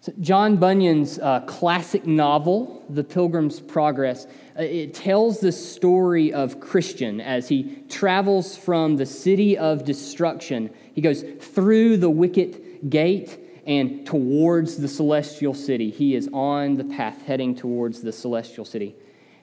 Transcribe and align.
So 0.00 0.12
John 0.20 0.56
Bunyan's 0.58 1.18
uh, 1.18 1.40
classic 1.40 2.06
novel, 2.06 2.84
The 2.88 3.02
Pilgrim's 3.02 3.58
Progress, 3.58 4.26
uh, 4.56 4.62
it 4.62 4.94
tells 4.94 5.40
the 5.40 5.50
story 5.50 6.32
of 6.32 6.60
Christian 6.60 7.20
as 7.20 7.48
he 7.48 7.82
travels 7.88 8.56
from 8.56 8.96
the 8.96 9.06
city 9.06 9.58
of 9.58 9.84
destruction. 9.84 10.70
He 10.94 11.00
goes 11.00 11.22
through 11.40 11.96
the 11.96 12.10
wicket 12.10 12.88
gate 12.88 13.40
and 13.66 14.06
towards 14.06 14.76
the 14.76 14.86
celestial 14.86 15.52
city. 15.52 15.90
He 15.90 16.14
is 16.14 16.28
on 16.32 16.76
the 16.76 16.84
path 16.84 17.22
heading 17.22 17.56
towards 17.56 18.00
the 18.00 18.12
celestial 18.12 18.64
city. 18.64 18.94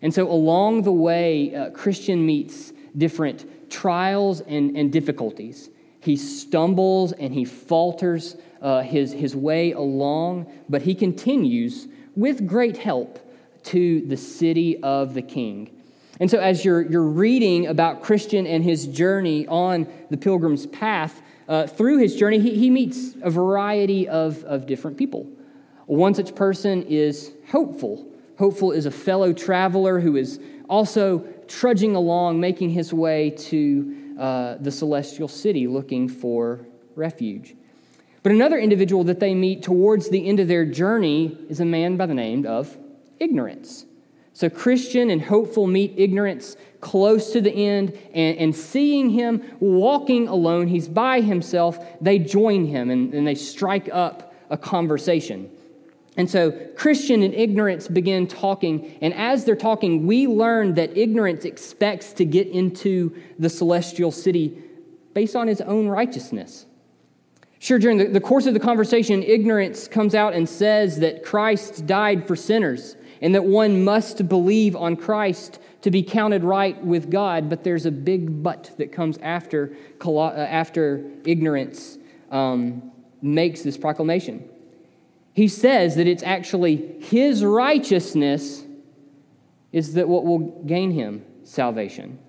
And 0.02 0.14
so 0.14 0.32
along 0.32 0.84
the 0.84 0.94
way, 0.94 1.54
uh, 1.54 1.72
Christian 1.72 2.26
meets 2.26 2.72
different 2.98 3.70
trials 3.70 4.40
and, 4.40 4.78
and 4.78 4.90
difficulties. 4.90 5.70
He 6.00 6.16
stumbles 6.16 7.12
and 7.12 7.34
he 7.34 7.44
falters 7.44 8.38
uh, 8.62 8.82
his, 8.82 9.12
his 9.14 9.36
way 9.36 9.72
along, 9.72 10.52
but 10.70 10.82
he 10.82 10.96
continues 10.96 11.88
with 12.16 12.48
great 12.48 12.78
help 12.78 13.20
to 13.64 14.02
the 14.08 14.18
city 14.18 14.82
of 14.84 15.14
the 15.14 15.22
king. 15.22 15.70
And 16.20 16.32
so, 16.32 16.40
as 16.40 16.64
you're, 16.64 16.82
you're 16.82 17.04
reading 17.04 17.68
about 17.68 18.02
Christian 18.02 18.48
and 18.48 18.64
his 18.64 18.88
journey 18.88 19.46
on 19.48 19.88
the 20.10 20.18
pilgrim's 20.18 20.66
path, 20.68 21.22
uh, 21.48 21.68
through 21.68 21.98
his 21.98 22.16
journey, 22.16 22.40
he, 22.40 22.58
he 22.58 22.70
meets 22.70 23.16
a 23.22 23.30
variety 23.30 24.08
of, 24.08 24.44
of 24.46 24.66
different 24.66 24.98
people. 24.98 25.28
One 25.88 26.14
such 26.14 26.34
person 26.34 26.84
is 26.84 27.34
Hopeful. 27.52 28.08
Hopeful 28.38 28.72
is 28.72 28.86
a 28.86 28.92
fellow 28.92 29.32
traveler 29.32 30.00
who 30.00 30.16
is 30.16 30.40
also 30.68 31.20
trudging 31.48 31.96
along, 31.96 32.40
making 32.40 32.72
his 32.72 32.94
way 32.94 33.30
to 33.30 34.16
uh, 34.20 34.56
the 34.60 34.72
celestial 34.72 35.28
city 35.28 35.68
looking 35.68 36.10
for 36.10 36.66
refuge. 36.96 37.56
But 38.26 38.32
another 38.32 38.58
individual 38.58 39.04
that 39.04 39.20
they 39.20 39.36
meet 39.36 39.62
towards 39.62 40.10
the 40.10 40.28
end 40.28 40.40
of 40.40 40.48
their 40.48 40.66
journey 40.66 41.38
is 41.48 41.60
a 41.60 41.66
man 41.66 41.96
by 41.96 42.08
the 42.08 42.16
name 42.16 42.48
of 42.48 42.76
Ignorance. 43.20 43.86
So 44.34 44.50
Christian 44.50 45.12
and 45.12 45.22
hopeful 45.22 45.68
meet 45.68 45.94
Ignorance 45.96 46.58
close 46.82 47.32
to 47.34 47.40
the 47.40 47.52
end, 47.52 47.96
and, 48.16 48.36
and 48.40 48.56
seeing 48.56 49.12
him 49.12 49.44
walking 49.60 50.28
alone, 50.28 50.70
he's 50.70 50.88
by 50.88 51.22
himself, 51.22 51.78
they 52.02 52.18
join 52.18 52.66
him 52.66 52.90
and, 52.90 53.14
and 53.14 53.28
they 53.28 53.36
strike 53.36 53.90
up 53.94 54.34
a 54.50 54.58
conversation. 54.58 55.48
And 56.18 56.28
so 56.28 56.50
Christian 56.76 57.22
and 57.22 57.32
ignorance 57.36 57.88
begin 57.88 58.26
talking, 58.26 58.98
and 59.04 59.14
as 59.14 59.46
they're 59.46 59.56
talking, 59.56 60.08
we 60.08 60.26
learn 60.26 60.74
that 60.74 60.98
ignorance 60.98 61.46
expects 61.46 62.12
to 62.14 62.26
get 62.26 62.48
into 62.48 63.16
the 63.38 63.52
celestial 63.52 64.12
city 64.12 64.64
based 65.14 65.36
on 65.36 65.48
his 65.48 65.62
own 65.62 65.88
righteousness. 65.88 66.66
Sure, 67.66 67.80
during 67.80 67.98
the, 67.98 68.06
the 68.06 68.22
course 68.22 68.46
of 68.46 68.54
the 68.54 68.60
conversation, 68.60 69.24
ignorance 69.24 69.88
comes 69.88 70.14
out 70.14 70.36
and 70.36 70.48
says 70.48 71.00
that 71.00 71.26
Christ 71.26 71.88
died 71.88 72.28
for 72.28 72.36
sinners 72.36 72.96
and 73.24 73.34
that 73.34 73.44
one 73.44 73.84
must 73.84 74.28
believe 74.28 74.76
on 74.76 74.96
Christ 74.96 75.58
to 75.82 75.90
be 75.90 76.04
counted 76.04 76.44
right 76.44 76.80
with 76.86 77.10
God, 77.10 77.50
but 77.50 77.64
there's 77.64 77.88
a 77.88 77.92
big 77.92 78.44
but 78.44 78.70
that 78.78 78.92
comes 78.92 79.18
after, 79.18 79.76
uh, 80.06 80.28
after 80.30 81.10
ignorance 81.26 81.98
um, 82.30 82.92
makes 83.24 83.64
this 83.64 83.78
proclamation. 83.78 84.48
He 85.34 85.48
says 85.48 85.96
that 85.96 86.06
it's 86.06 86.22
actually 86.22 87.02
his 87.02 87.44
righteousness 87.44 88.64
is 89.72 89.96
that 89.96 90.08
what 90.08 90.24
will 90.24 90.62
gain 90.68 90.92
him 90.92 91.26
salvation. 91.44 92.20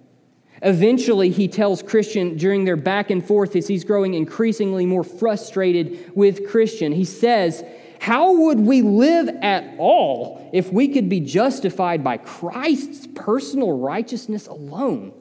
Eventually, 0.62 1.30
he 1.30 1.48
tells 1.48 1.82
Christian 1.82 2.36
during 2.36 2.64
their 2.64 2.76
back 2.76 3.10
and 3.10 3.24
forth 3.24 3.54
as 3.56 3.68
he's 3.68 3.84
growing 3.84 4.14
increasingly 4.14 4.86
more 4.86 5.04
frustrated 5.04 6.12
with 6.14 6.48
Christian, 6.48 6.92
he 6.92 7.04
says, 7.04 7.62
How 8.00 8.32
would 8.32 8.60
we 8.60 8.82
live 8.82 9.28
at 9.42 9.74
all 9.78 10.48
if 10.52 10.72
we 10.72 10.88
could 10.88 11.08
be 11.08 11.20
justified 11.20 12.02
by 12.02 12.16
Christ's 12.16 13.06
personal 13.14 13.78
righteousness 13.78 14.46
alone? 14.46 15.12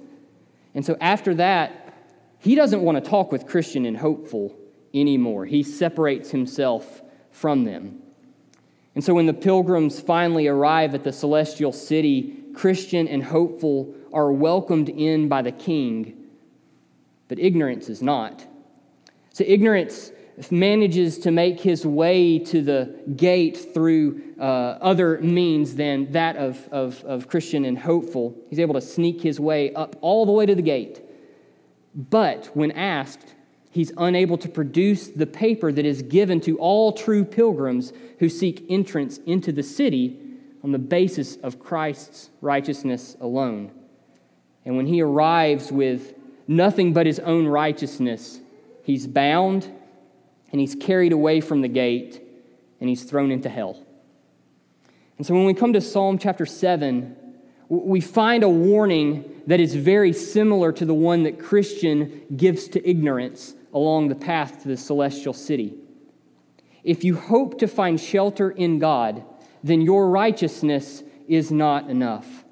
And 0.74 0.86
so 0.86 0.98
after 1.02 1.36
that, 1.36 1.94
he 2.40 2.56
doesn't 2.56 2.82
want 2.82 3.04
to 3.04 3.10
talk 3.10 3.32
with 3.32 3.48
Christian 3.48 3.86
and 3.86 3.98
hopeful 3.98 4.56
anymore. 4.94 5.46
He 5.46 5.64
separates 5.64 6.32
himself 6.32 7.02
from 7.32 7.66
them. 7.66 8.02
And 8.94 9.04
so 9.04 9.14
when 9.14 9.26
the 9.26 9.34
pilgrims 9.34 10.00
finally 10.00 10.48
arrive 10.48 10.96
at 10.96 11.04
the 11.04 11.12
celestial 11.12 11.74
city, 11.74 12.44
Christian 12.54 13.08
and 13.08 13.24
hopeful 13.24 13.94
are 14.16 14.32
welcomed 14.32 14.90
in 14.90 15.28
by 15.28 15.44
the 15.44 15.52
king, 15.52 16.16
but 17.28 17.38
ignorance 17.38 17.90
is 17.90 18.02
not. 18.02 18.46
So 19.34 19.44
ignorance 19.46 20.12
manages 20.50 21.20
to 21.20 21.32
make 21.32 21.60
his 21.60 21.86
way 21.86 22.40
to 22.40 22.62
the 22.62 22.96
gate 23.16 23.74
through 23.74 24.22
uh, 24.40 24.44
other 24.44 25.20
means 25.20 25.76
than 25.76 26.12
that 26.14 26.36
of, 26.38 26.68
of, 26.72 27.04
of 27.04 27.28
Christian 27.28 27.66
and 27.66 27.78
hopeful. 27.78 28.36
He's 28.50 28.60
able 28.60 28.74
to 28.74 28.82
sneak 28.82 29.22
his 29.22 29.40
way 29.40 29.74
up 29.74 29.96
all 30.02 30.26
the 30.26 30.32
way 30.32 30.46
to 30.46 30.56
the 30.56 30.62
gate. 30.62 31.02
But 31.94 32.48
when 32.54 32.72
asked, 32.72 33.36
he's 33.72 33.92
unable 33.98 34.38
to 34.40 34.50
produce 34.50 35.08
the 35.08 35.28
paper 35.28 35.72
that 35.72 35.86
is 35.86 36.02
given 36.02 36.42
to 36.42 36.58
all 36.58 36.92
true 36.92 37.24
pilgrims 37.24 37.94
who 38.20 38.30
seek 38.30 38.66
entrance 38.70 39.20
into 39.26 39.52
the 39.52 39.64
city 39.64 40.20
on 40.64 40.72
the 40.72 40.80
basis 40.80 41.38
of 41.38 41.60
Christ's 41.60 42.30
righteousness 42.42 43.16
alone. 43.22 43.72
And 44.66 44.76
when 44.76 44.88
he 44.88 45.02
arrives 45.02 45.72
with 45.72 46.14
nothing 46.48 46.94
but 46.94 47.06
his 47.06 47.20
own 47.20 47.48
righteousness, 47.48 48.40
he's 48.84 49.08
bound 49.08 49.72
and 50.52 50.60
he's 50.60 50.76
carried 50.76 51.14
away 51.14 51.42
from 51.42 51.62
the 51.62 51.68
gate 51.68 52.22
and 52.80 52.90
he's 52.90 53.04
thrown 53.04 53.32
into 53.32 53.50
hell. 53.50 53.86
And 55.18 55.26
so 55.26 55.34
when 55.34 55.46
we 55.46 55.54
come 55.54 55.74
to 55.74 55.82
Psalm 55.82 56.18
chapter 56.18 56.46
7, 56.46 57.16
we 57.70 58.02
find 58.02 58.44
a 58.44 58.50
warning 58.50 59.42
that 59.48 59.60
is 59.60 59.76
very 59.76 60.14
similar 60.14 60.72
to 60.74 60.86
the 60.86 60.94
one 60.94 61.24
that 61.24 61.40
Christian 61.40 62.24
gives 62.36 62.68
to 62.70 62.90
ignorance 62.90 63.54
along 63.74 64.10
the 64.10 64.16
path 64.16 64.62
to 64.64 64.68
the 64.68 64.78
celestial 64.78 65.34
city. 65.34 65.74
If 66.84 67.04
you 67.04 67.16
hope 67.16 67.60
to 67.60 67.68
find 67.68 68.00
shelter 68.00 68.52
in 68.52 68.80
God, 68.80 69.24
then 69.64 69.82
your 69.82 70.10
righteousness 70.10 71.04
is 71.28 71.52
not 71.52 71.90
enough. 71.90 72.46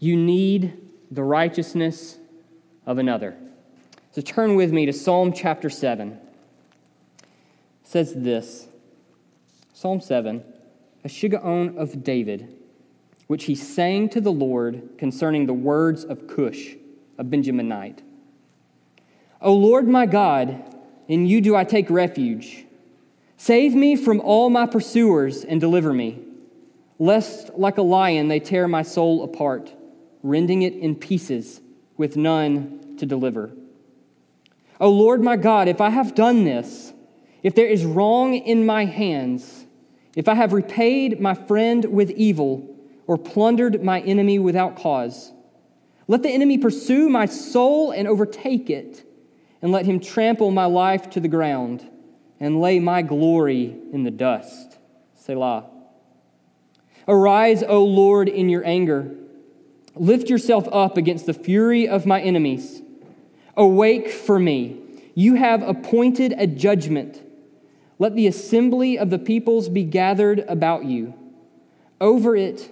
You 0.00 0.16
need 0.16 0.81
the 1.12 1.22
righteousness 1.22 2.18
of 2.86 2.98
another. 2.98 3.36
So 4.12 4.22
turn 4.22 4.56
with 4.56 4.72
me 4.72 4.86
to 4.86 4.92
Psalm 4.92 5.32
chapter 5.32 5.68
7. 5.68 6.12
It 6.12 6.18
says 7.84 8.14
this 8.14 8.66
Psalm 9.74 10.00
7, 10.00 10.42
a 11.04 11.08
Shiggaon 11.08 11.76
of 11.76 12.02
David, 12.02 12.56
which 13.26 13.44
he 13.44 13.54
sang 13.54 14.08
to 14.08 14.20
the 14.20 14.32
Lord 14.32 14.88
concerning 14.96 15.46
the 15.46 15.52
words 15.52 16.04
of 16.04 16.26
Cush, 16.26 16.74
a 17.18 17.24
Benjaminite. 17.24 17.98
O 19.40 19.52
Lord 19.54 19.86
my 19.86 20.06
God, 20.06 20.76
in 21.08 21.26
you 21.26 21.40
do 21.40 21.54
I 21.54 21.64
take 21.64 21.90
refuge. 21.90 22.64
Save 23.36 23.74
me 23.74 23.96
from 23.96 24.20
all 24.20 24.48
my 24.48 24.66
pursuers 24.66 25.44
and 25.44 25.60
deliver 25.60 25.92
me 25.92 26.22
lest 27.02 27.58
like 27.58 27.78
a 27.78 27.82
lion 27.82 28.28
they 28.28 28.38
tear 28.38 28.68
my 28.68 28.82
soul 28.82 29.24
apart, 29.24 29.74
rending 30.22 30.62
it 30.62 30.74
in 30.74 30.94
pieces 30.94 31.60
with 31.96 32.16
none 32.16 32.96
to 32.98 33.06
deliver. 33.06 33.50
O 34.80 34.90
Lord 34.90 35.22
my 35.22 35.36
God, 35.36 35.68
if 35.68 35.80
I 35.80 35.90
have 35.90 36.14
done 36.14 36.44
this, 36.44 36.92
if 37.42 37.54
there 37.54 37.66
is 37.66 37.84
wrong 37.84 38.34
in 38.34 38.66
my 38.66 38.84
hands, 38.84 39.66
if 40.16 40.28
I 40.28 40.34
have 40.34 40.52
repaid 40.52 41.20
my 41.20 41.34
friend 41.34 41.84
with 41.86 42.10
evil 42.10 42.76
or 43.06 43.18
plundered 43.18 43.82
my 43.82 44.00
enemy 44.00 44.38
without 44.38 44.76
cause, 44.76 45.32
let 46.08 46.22
the 46.22 46.30
enemy 46.30 46.58
pursue 46.58 47.08
my 47.08 47.26
soul 47.26 47.92
and 47.92 48.06
overtake 48.06 48.68
it, 48.70 49.04
and 49.60 49.70
let 49.70 49.86
him 49.86 50.00
trample 50.00 50.50
my 50.50 50.64
life 50.64 51.08
to 51.10 51.20
the 51.20 51.28
ground 51.28 51.88
and 52.40 52.60
lay 52.60 52.80
my 52.80 53.02
glory 53.02 53.76
in 53.92 54.02
the 54.02 54.10
dust. 54.10 54.78
Selah. 55.14 55.70
Arise, 57.06 57.62
O 57.62 57.84
Lord, 57.84 58.28
in 58.28 58.48
your 58.48 58.66
anger. 58.66 59.14
Lift 59.94 60.30
yourself 60.30 60.68
up 60.72 60.96
against 60.96 61.26
the 61.26 61.34
fury 61.34 61.86
of 61.86 62.06
my 62.06 62.20
enemies. 62.20 62.82
Awake 63.56 64.10
for 64.10 64.38
me. 64.38 64.80
You 65.14 65.34
have 65.34 65.62
appointed 65.62 66.34
a 66.38 66.46
judgment. 66.46 67.20
Let 67.98 68.14
the 68.14 68.26
assembly 68.26 68.98
of 68.98 69.10
the 69.10 69.18
peoples 69.18 69.68
be 69.68 69.84
gathered 69.84 70.40
about 70.48 70.84
you. 70.84 71.14
Over 72.00 72.34
it, 72.34 72.70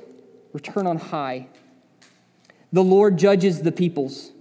return 0.52 0.86
on 0.86 0.96
high. 0.96 1.48
The 2.72 2.82
Lord 2.82 3.18
judges 3.18 3.62
the 3.62 3.72
peoples. 3.72 4.32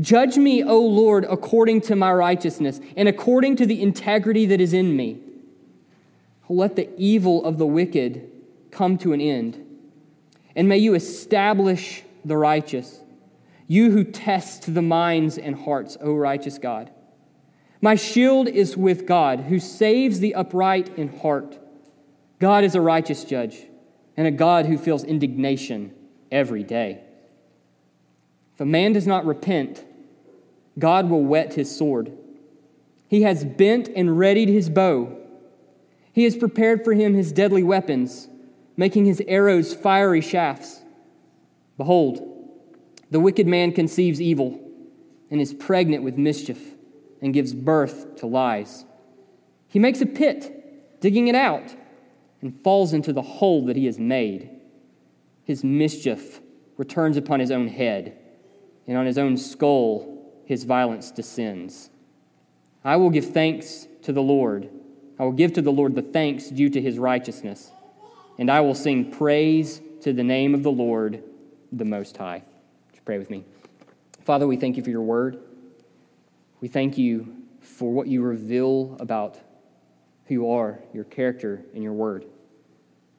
Judge 0.00 0.36
me, 0.36 0.62
O 0.62 0.78
Lord, 0.78 1.24
according 1.24 1.80
to 1.82 1.96
my 1.96 2.12
righteousness 2.12 2.80
and 2.96 3.08
according 3.08 3.56
to 3.56 3.66
the 3.66 3.82
integrity 3.82 4.46
that 4.46 4.60
is 4.60 4.72
in 4.72 4.94
me. 4.94 5.18
Let 6.48 6.76
the 6.76 6.88
evil 6.96 7.44
of 7.44 7.58
the 7.58 7.66
wicked 7.66 8.30
come 8.70 8.96
to 8.98 9.12
an 9.12 9.20
end. 9.20 9.64
And 10.54 10.68
may 10.68 10.78
you 10.78 10.94
establish 10.94 12.04
the 12.28 12.36
righteous, 12.36 13.00
you 13.66 13.90
who 13.90 14.04
test 14.04 14.74
the 14.74 14.82
minds 14.82 15.36
and 15.36 15.54
hearts, 15.54 15.96
O 16.00 16.14
righteous 16.14 16.58
God. 16.58 16.90
My 17.80 17.94
shield 17.94 18.48
is 18.48 18.76
with 18.76 19.06
God, 19.06 19.40
who 19.40 19.58
saves 19.58 20.20
the 20.20 20.34
upright 20.34 20.96
in 20.96 21.18
heart. 21.18 21.58
God 22.38 22.64
is 22.64 22.74
a 22.74 22.80
righteous 22.80 23.24
judge 23.24 23.66
and 24.16 24.26
a 24.26 24.32
God 24.32 24.66
who 24.66 24.78
feels 24.78 25.04
indignation 25.04 25.92
every 26.32 26.64
day. 26.64 27.02
If 28.54 28.60
a 28.60 28.66
man 28.66 28.92
does 28.92 29.06
not 29.06 29.24
repent, 29.24 29.84
God 30.78 31.08
will 31.08 31.22
whet 31.22 31.54
his 31.54 31.74
sword. 31.74 32.12
He 33.06 33.22
has 33.22 33.44
bent 33.44 33.88
and 33.94 34.18
readied 34.18 34.48
his 34.48 34.68
bow. 34.68 35.16
He 36.12 36.24
has 36.24 36.36
prepared 36.36 36.84
for 36.84 36.94
him 36.94 37.14
his 37.14 37.30
deadly 37.30 37.62
weapons, 37.62 38.28
making 38.76 39.04
his 39.04 39.22
arrows 39.28 39.72
fiery 39.72 40.20
shafts. 40.20 40.82
Behold, 41.78 42.20
the 43.10 43.20
wicked 43.20 43.46
man 43.46 43.72
conceives 43.72 44.20
evil 44.20 44.60
and 45.30 45.40
is 45.40 45.54
pregnant 45.54 46.04
with 46.04 46.18
mischief 46.18 46.74
and 47.22 47.32
gives 47.32 47.54
birth 47.54 48.16
to 48.16 48.26
lies. 48.26 48.84
He 49.68 49.78
makes 49.78 50.00
a 50.00 50.06
pit, 50.06 51.00
digging 51.00 51.28
it 51.28 51.34
out, 51.34 51.74
and 52.42 52.54
falls 52.62 52.92
into 52.92 53.12
the 53.12 53.22
hole 53.22 53.64
that 53.66 53.76
he 53.76 53.86
has 53.86 53.98
made. 53.98 54.50
His 55.44 55.64
mischief 55.64 56.40
returns 56.76 57.16
upon 57.16 57.40
his 57.40 57.50
own 57.50 57.68
head, 57.68 58.18
and 58.86 58.96
on 58.96 59.06
his 59.06 59.18
own 59.18 59.36
skull 59.36 60.16
his 60.44 60.64
violence 60.64 61.10
descends. 61.10 61.90
I 62.84 62.96
will 62.96 63.10
give 63.10 63.32
thanks 63.32 63.86
to 64.02 64.12
the 64.12 64.22
Lord. 64.22 64.70
I 65.18 65.24
will 65.24 65.32
give 65.32 65.52
to 65.54 65.62
the 65.62 65.72
Lord 65.72 65.94
the 65.94 66.02
thanks 66.02 66.48
due 66.48 66.70
to 66.70 66.80
his 66.80 66.98
righteousness, 66.98 67.70
and 68.38 68.50
I 68.50 68.60
will 68.60 68.74
sing 68.74 69.10
praise 69.10 69.80
to 70.02 70.12
the 70.12 70.24
name 70.24 70.54
of 70.54 70.62
the 70.62 70.70
Lord, 70.70 71.22
the 71.72 71.84
Most 71.84 72.16
High. 72.16 72.42
Just 72.92 73.04
pray 73.04 73.18
with 73.18 73.30
me. 73.30 73.44
Father, 74.24 74.46
we 74.46 74.56
thank 74.56 74.76
you 74.76 74.82
for 74.82 74.90
your 74.90 75.02
word. 75.02 75.38
We 76.60 76.68
thank 76.68 76.98
you 76.98 77.34
for 77.60 77.92
what 77.92 78.08
you 78.08 78.22
reveal 78.22 78.96
about 79.00 79.38
who 80.26 80.34
you 80.34 80.50
are, 80.50 80.80
your 80.92 81.04
character, 81.04 81.64
and 81.74 81.82
your 81.82 81.92
word. 81.92 82.26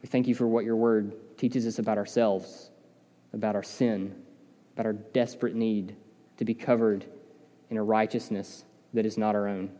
We 0.01 0.07
thank 0.07 0.28
you 0.28 0.36
for 0.36 0.48
what 0.48 0.66
your 0.66 0.75
word 0.75 1.13
teaches 1.38 1.66
us 1.66 1.80
about 1.80 1.98
ourselves, 1.98 2.69
about 3.34 3.56
our 3.56 3.63
sin, 3.63 4.16
about 4.74 4.86
our 4.86 4.94
desperate 4.94 5.56
need 5.56 5.95
to 6.38 6.45
be 6.45 6.54
covered 6.54 7.06
in 7.69 7.78
a 7.78 7.84
righteousness 7.84 8.66
that 8.94 9.06
is 9.06 9.18
not 9.18 9.36
our 9.36 9.48
own. 9.48 9.72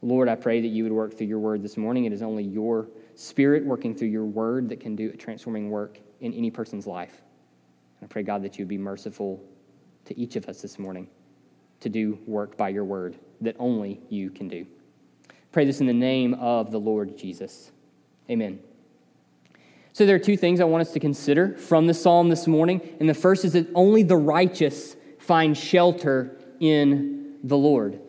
Lord, 0.00 0.28
I 0.28 0.34
pray 0.34 0.60
that 0.60 0.68
you 0.68 0.82
would 0.82 0.92
work 0.92 1.16
through 1.16 1.28
your 1.28 1.38
word 1.38 1.62
this 1.62 1.76
morning. 1.76 2.06
It 2.06 2.12
is 2.12 2.22
only 2.22 2.42
your 2.42 2.88
spirit 3.14 3.64
working 3.64 3.94
through 3.94 4.08
your 4.08 4.24
word 4.24 4.68
that 4.70 4.80
can 4.80 4.96
do 4.96 5.10
a 5.10 5.16
transforming 5.16 5.70
work 5.70 6.00
in 6.20 6.32
any 6.32 6.50
person's 6.50 6.86
life. 6.86 7.22
I 8.02 8.06
pray, 8.06 8.22
God, 8.22 8.42
that 8.42 8.58
you 8.58 8.64
would 8.64 8.68
be 8.68 8.78
merciful 8.78 9.42
to 10.06 10.18
each 10.18 10.36
of 10.36 10.48
us 10.48 10.60
this 10.60 10.78
morning 10.78 11.08
to 11.80 11.88
do 11.88 12.18
work 12.26 12.56
by 12.56 12.68
your 12.68 12.84
word 12.84 13.16
that 13.40 13.56
only 13.58 14.00
you 14.08 14.30
can 14.30 14.48
do. 14.48 14.66
Pray 15.52 15.64
this 15.64 15.80
in 15.80 15.86
the 15.86 15.92
name 15.92 16.34
of 16.34 16.70
the 16.70 16.80
Lord 16.80 17.16
Jesus. 17.16 17.70
Amen. 18.30 18.60
So, 19.92 20.06
there 20.06 20.16
are 20.16 20.20
two 20.20 20.38
things 20.38 20.60
I 20.60 20.64
want 20.64 20.80
us 20.80 20.92
to 20.92 21.00
consider 21.00 21.56
from 21.58 21.86
the 21.86 21.92
psalm 21.92 22.30
this 22.30 22.46
morning. 22.46 22.80
And 22.98 23.08
the 23.08 23.14
first 23.14 23.44
is 23.44 23.52
that 23.52 23.68
only 23.74 24.02
the 24.02 24.16
righteous 24.16 24.96
find 25.18 25.56
shelter 25.56 26.38
in 26.60 27.36
the 27.44 27.56
Lord. 27.56 28.00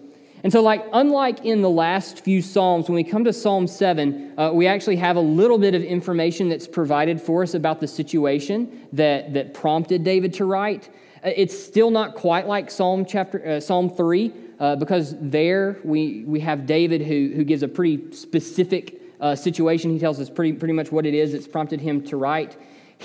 And 0.44 0.51
so, 0.51 0.62
like, 0.62 0.86
unlike 0.92 1.45
in 1.45 1.62
the 1.62 1.69
last 1.69 2.19
few 2.19 2.42
Psalms, 2.42 2.90
when 2.90 2.95
we 2.95 3.04
come 3.06 3.24
to 3.24 3.31
Psalm 3.31 3.66
7, 3.66 4.34
uh, 4.38 4.51
we 4.54 4.68
actually 4.68 4.98
have 4.98 5.16
a 5.16 5.22
little 5.22 5.57
bit 5.57 5.74
of 5.74 5.81
information 5.81 6.50
that's 6.50 6.68
provided 6.68 7.22
for 7.22 7.44
us 7.44 7.54
about 7.54 7.80
the 7.80 7.88
situation 7.88 8.88
that, 8.92 9.34
that 9.34 9.54
prompted 9.54 10.04
David 10.04 10.34
to 10.34 10.45
write. 10.45 10.90
Uh, 11.24 11.30
it's 11.34 11.57
still 11.57 11.90
not 11.90 12.16
quite 12.16 12.45
like 12.45 12.69
Psalm 12.69 13.06
chapter 13.06 13.45
uh, 13.45 13.60
Psalm 13.62 13.90
three 13.90 14.34
uh, 14.60 14.75
because 14.75 15.16
there 15.22 15.80
we 15.86 16.25
we 16.25 16.42
have 16.42 16.66
David 16.66 17.01
who 17.01 17.31
who 17.34 17.46
gives 17.46 17.63
a 17.63 17.68
pretty 17.68 18.12
specific 18.12 19.01
uh, 19.22 19.34
situation. 19.34 19.92
He 19.92 20.00
tells 20.00 20.19
us 20.19 20.30
pretty 20.30 20.51
pretty 20.51 20.74
much 20.74 20.92
what 20.92 21.06
it 21.06 21.13
is 21.13 21.31
that's 21.31 21.48
prompted 21.48 21.80
him 21.80 22.04
to 22.07 22.18
write. 22.18 22.57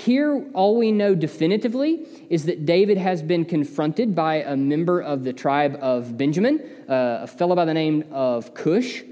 Here, 0.05 0.45
all 0.53 0.77
we 0.77 0.93
know 0.93 1.13
definitively 1.13 2.07
is 2.29 2.45
that 2.45 2.65
David 2.65 2.97
has 2.97 3.21
been 3.21 3.43
confronted 3.43 4.15
by 4.15 4.35
a 4.35 4.55
member 4.55 5.01
of 5.01 5.25
the 5.25 5.33
tribe 5.33 5.77
of 5.81 6.17
Benjamin, 6.17 6.61
uh, 6.87 7.19
a 7.23 7.27
fellow 7.27 7.53
by 7.53 7.65
the 7.65 7.73
name 7.73 8.05
of 8.11 8.53
Cush. 8.53 9.03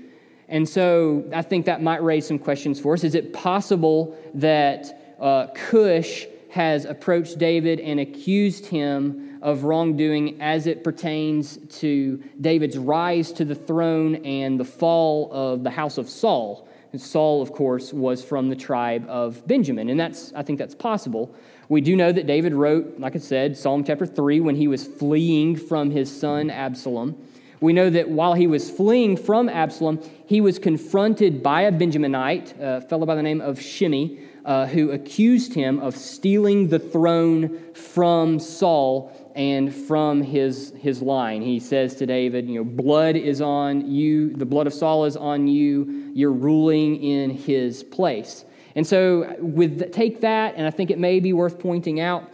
And 0.47 0.67
so 0.67 1.25
I 1.33 1.41
think 1.41 1.65
that 1.65 1.83
might 1.83 2.01
raise 2.01 2.25
some 2.25 2.39
questions 2.39 2.79
for 2.79 2.93
us. 2.93 3.03
Is 3.03 3.15
it 3.15 3.33
possible 3.33 4.17
that 4.35 5.15
uh, 5.19 5.47
Cush 5.53 6.25
has 6.51 6.85
approached 6.85 7.37
David 7.37 7.81
and 7.81 7.99
accused 7.99 8.65
him 8.65 9.39
of 9.41 9.63
wrongdoing 9.63 10.41
as 10.41 10.67
it 10.67 10.83
pertains 10.83 11.57
to 11.79 12.23
David's 12.39 12.77
rise 12.77 13.31
to 13.33 13.45
the 13.45 13.55
throne 13.55 14.15
and 14.25 14.59
the 14.59 14.65
fall 14.65 15.29
of 15.31 15.63
the 15.63 15.69
house 15.69 15.97
of 15.97 16.09
Saul. 16.09 16.66
And 16.91 17.01
Saul, 17.01 17.41
of 17.41 17.51
course, 17.51 17.93
was 17.93 18.23
from 18.23 18.49
the 18.49 18.55
tribe 18.55 19.05
of 19.09 19.45
Benjamin, 19.47 19.89
and 19.89 19.99
that's 19.99 20.31
I 20.33 20.43
think 20.43 20.59
that's 20.59 20.75
possible. 20.75 21.33
We 21.69 21.81
do 21.81 21.95
know 21.95 22.11
that 22.11 22.27
David 22.27 22.53
wrote, 22.53 22.97
like 22.97 23.15
I 23.15 23.19
said, 23.19 23.57
Psalm 23.57 23.83
chapter 23.83 24.05
3 24.05 24.39
when 24.39 24.55
he 24.55 24.69
was 24.69 24.87
fleeing 24.87 25.57
from 25.57 25.91
his 25.91 26.17
son 26.17 26.49
Absalom. 26.49 27.17
We 27.59 27.73
know 27.73 27.89
that 27.89 28.09
while 28.09 28.35
he 28.35 28.47
was 28.47 28.69
fleeing 28.69 29.17
from 29.17 29.49
Absalom, 29.49 29.99
he 30.25 30.41
was 30.41 30.59
confronted 30.59 31.41
by 31.41 31.63
a 31.63 31.71
Benjaminite, 31.71 32.57
a 32.59 32.81
fellow 32.81 33.05
by 33.05 33.15
the 33.15 33.23
name 33.23 33.41
of 33.41 33.59
Shimei, 33.59 34.19
uh, 34.45 34.67
who 34.67 34.91
accused 34.91 35.55
him 35.55 35.79
of 35.79 35.97
stealing 35.97 36.69
the 36.69 36.79
throne 36.79 37.73
from 37.73 38.39
Saul 38.39 39.26
and 39.37 39.73
from 39.73 40.21
his, 40.21 40.73
his 40.79 41.01
line. 41.01 41.43
He 41.43 41.59
says 41.59 41.95
to 41.95 42.07
David, 42.07 42.49
You 42.49 42.55
know, 42.55 42.63
blood 42.63 43.15
is 43.15 43.39
on 43.39 43.89
you, 43.89 44.33
the 44.33 44.47
blood 44.47 44.65
of 44.65 44.73
Saul 44.73 45.05
is 45.05 45.15
on 45.15 45.47
you, 45.47 46.11
you're 46.13 46.33
ruling 46.33 47.01
in 47.01 47.29
his 47.29 47.83
place. 47.83 48.43
And 48.75 48.85
so, 48.85 49.35
with 49.39 49.91
take 49.91 50.21
that, 50.21 50.55
and 50.55 50.67
I 50.67 50.71
think 50.71 50.91
it 50.91 50.99
may 50.99 51.19
be 51.19 51.33
worth 51.33 51.59
pointing 51.59 51.99
out 51.99 52.31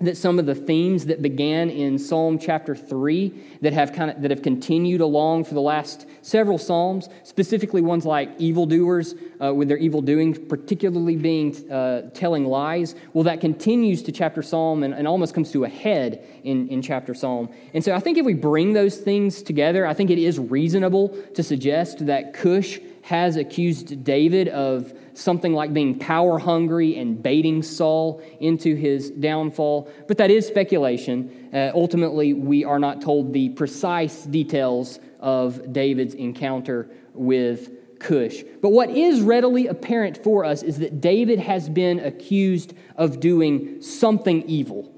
that 0.00 0.16
some 0.16 0.38
of 0.38 0.46
the 0.46 0.54
themes 0.54 1.06
that 1.06 1.22
began 1.22 1.70
in 1.70 1.98
Psalm 1.98 2.38
chapter 2.38 2.76
3 2.76 3.32
that 3.62 3.72
have 3.72 3.92
kind 3.92 4.10
of 4.10 4.22
that 4.22 4.30
have 4.30 4.42
continued 4.42 5.00
along 5.00 5.44
for 5.44 5.54
the 5.54 5.60
last 5.60 6.06
several 6.22 6.56
psalms, 6.56 7.08
specifically 7.24 7.82
ones 7.82 8.04
like 8.04 8.30
evildoers 8.38 9.14
uh, 9.42 9.52
with 9.52 9.66
their 9.66 9.76
evil 9.76 10.00
doing, 10.00 10.46
particularly 10.46 11.16
being 11.16 11.70
uh, 11.70 12.10
telling 12.14 12.44
lies. 12.44 12.94
Well, 13.12 13.24
that 13.24 13.40
continues 13.40 14.02
to 14.04 14.12
chapter 14.12 14.42
Psalm 14.42 14.84
and, 14.84 14.94
and 14.94 15.08
almost 15.08 15.34
comes 15.34 15.50
to 15.52 15.64
a 15.64 15.68
head 15.68 16.24
in, 16.44 16.68
in 16.68 16.80
chapter 16.80 17.12
Psalm. 17.12 17.48
And 17.74 17.82
so 17.82 17.92
I 17.92 18.00
think 18.00 18.18
if 18.18 18.24
we 18.24 18.34
bring 18.34 18.74
those 18.74 18.98
things 18.98 19.42
together, 19.42 19.84
I 19.84 19.94
think 19.94 20.10
it 20.10 20.18
is 20.18 20.38
reasonable 20.38 21.08
to 21.34 21.42
suggest 21.42 22.06
that 22.06 22.34
Cush 22.34 22.78
has 23.08 23.36
accused 23.36 24.04
David 24.04 24.48
of 24.48 24.92
something 25.14 25.54
like 25.54 25.72
being 25.72 25.98
power 25.98 26.38
hungry 26.38 26.98
and 26.98 27.22
baiting 27.22 27.62
Saul 27.62 28.20
into 28.38 28.74
his 28.74 29.10
downfall. 29.10 29.90
But 30.06 30.18
that 30.18 30.30
is 30.30 30.46
speculation. 30.46 31.48
Uh, 31.50 31.70
ultimately, 31.74 32.34
we 32.34 32.66
are 32.66 32.78
not 32.78 33.00
told 33.00 33.32
the 33.32 33.48
precise 33.48 34.24
details 34.24 35.00
of 35.20 35.72
David's 35.72 36.12
encounter 36.12 36.90
with 37.14 37.98
Cush. 37.98 38.42
But 38.60 38.72
what 38.72 38.90
is 38.90 39.22
readily 39.22 39.68
apparent 39.68 40.22
for 40.22 40.44
us 40.44 40.62
is 40.62 40.78
that 40.80 41.00
David 41.00 41.38
has 41.38 41.70
been 41.70 42.00
accused 42.00 42.74
of 42.96 43.20
doing 43.20 43.80
something 43.80 44.42
evil. 44.42 44.92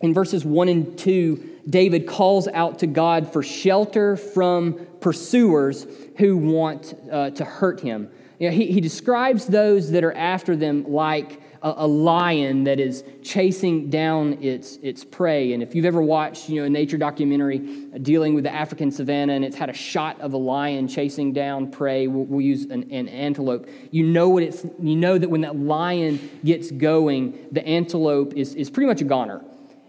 In 0.00 0.14
verses 0.14 0.46
1 0.46 0.68
and 0.70 0.98
2, 0.98 1.53
David 1.68 2.06
calls 2.06 2.48
out 2.48 2.78
to 2.80 2.86
God 2.86 3.32
for 3.32 3.42
shelter 3.42 4.16
from 4.16 4.86
pursuers 5.00 5.86
who 6.18 6.36
want 6.36 6.94
uh, 7.10 7.30
to 7.30 7.44
hurt 7.44 7.80
him. 7.80 8.10
You 8.38 8.50
know, 8.50 8.56
he, 8.56 8.66
he 8.66 8.80
describes 8.80 9.46
those 9.46 9.90
that 9.92 10.04
are 10.04 10.12
after 10.12 10.56
them 10.56 10.84
like 10.90 11.40
a, 11.62 11.74
a, 11.78 11.86
lion 11.86 12.64
that 12.64 12.80
is 12.80 13.04
chasing 13.22 13.88
down 13.88 14.42
its, 14.42 14.76
its 14.82 15.04
prey. 15.04 15.52
And 15.52 15.62
if 15.62 15.74
you've 15.74 15.84
ever 15.84 16.02
watched 16.02 16.48
you 16.48 16.60
know, 16.60 16.66
a 16.66 16.70
nature 16.70 16.98
documentary 16.98 17.58
dealing 18.02 18.34
with 18.34 18.44
the 18.44 18.52
African 18.52 18.90
savannah 18.90 19.32
and 19.32 19.44
it's 19.44 19.56
had 19.56 19.70
a 19.70 19.74
shot 19.74 20.20
of 20.20 20.34
a 20.34 20.36
lion 20.36 20.88
chasing 20.88 21.32
down 21.32 21.70
prey, 21.70 22.06
we'll, 22.06 22.24
we'll 22.24 22.40
use 22.40 22.64
an, 22.64 22.90
an 22.90 23.08
antelope, 23.08 23.66
you 23.90 24.04
know, 24.04 24.28
what 24.28 24.42
it's, 24.42 24.66
you 24.78 24.96
know 24.96 25.16
that 25.16 25.30
when 25.30 25.40
that 25.40 25.56
lion 25.56 26.18
gets 26.44 26.70
going, 26.70 27.38
the 27.52 27.66
antelope 27.66 28.34
is, 28.34 28.54
is 28.54 28.68
pretty 28.68 28.86
much 28.86 29.00
a 29.00 29.04
goner. 29.04 29.42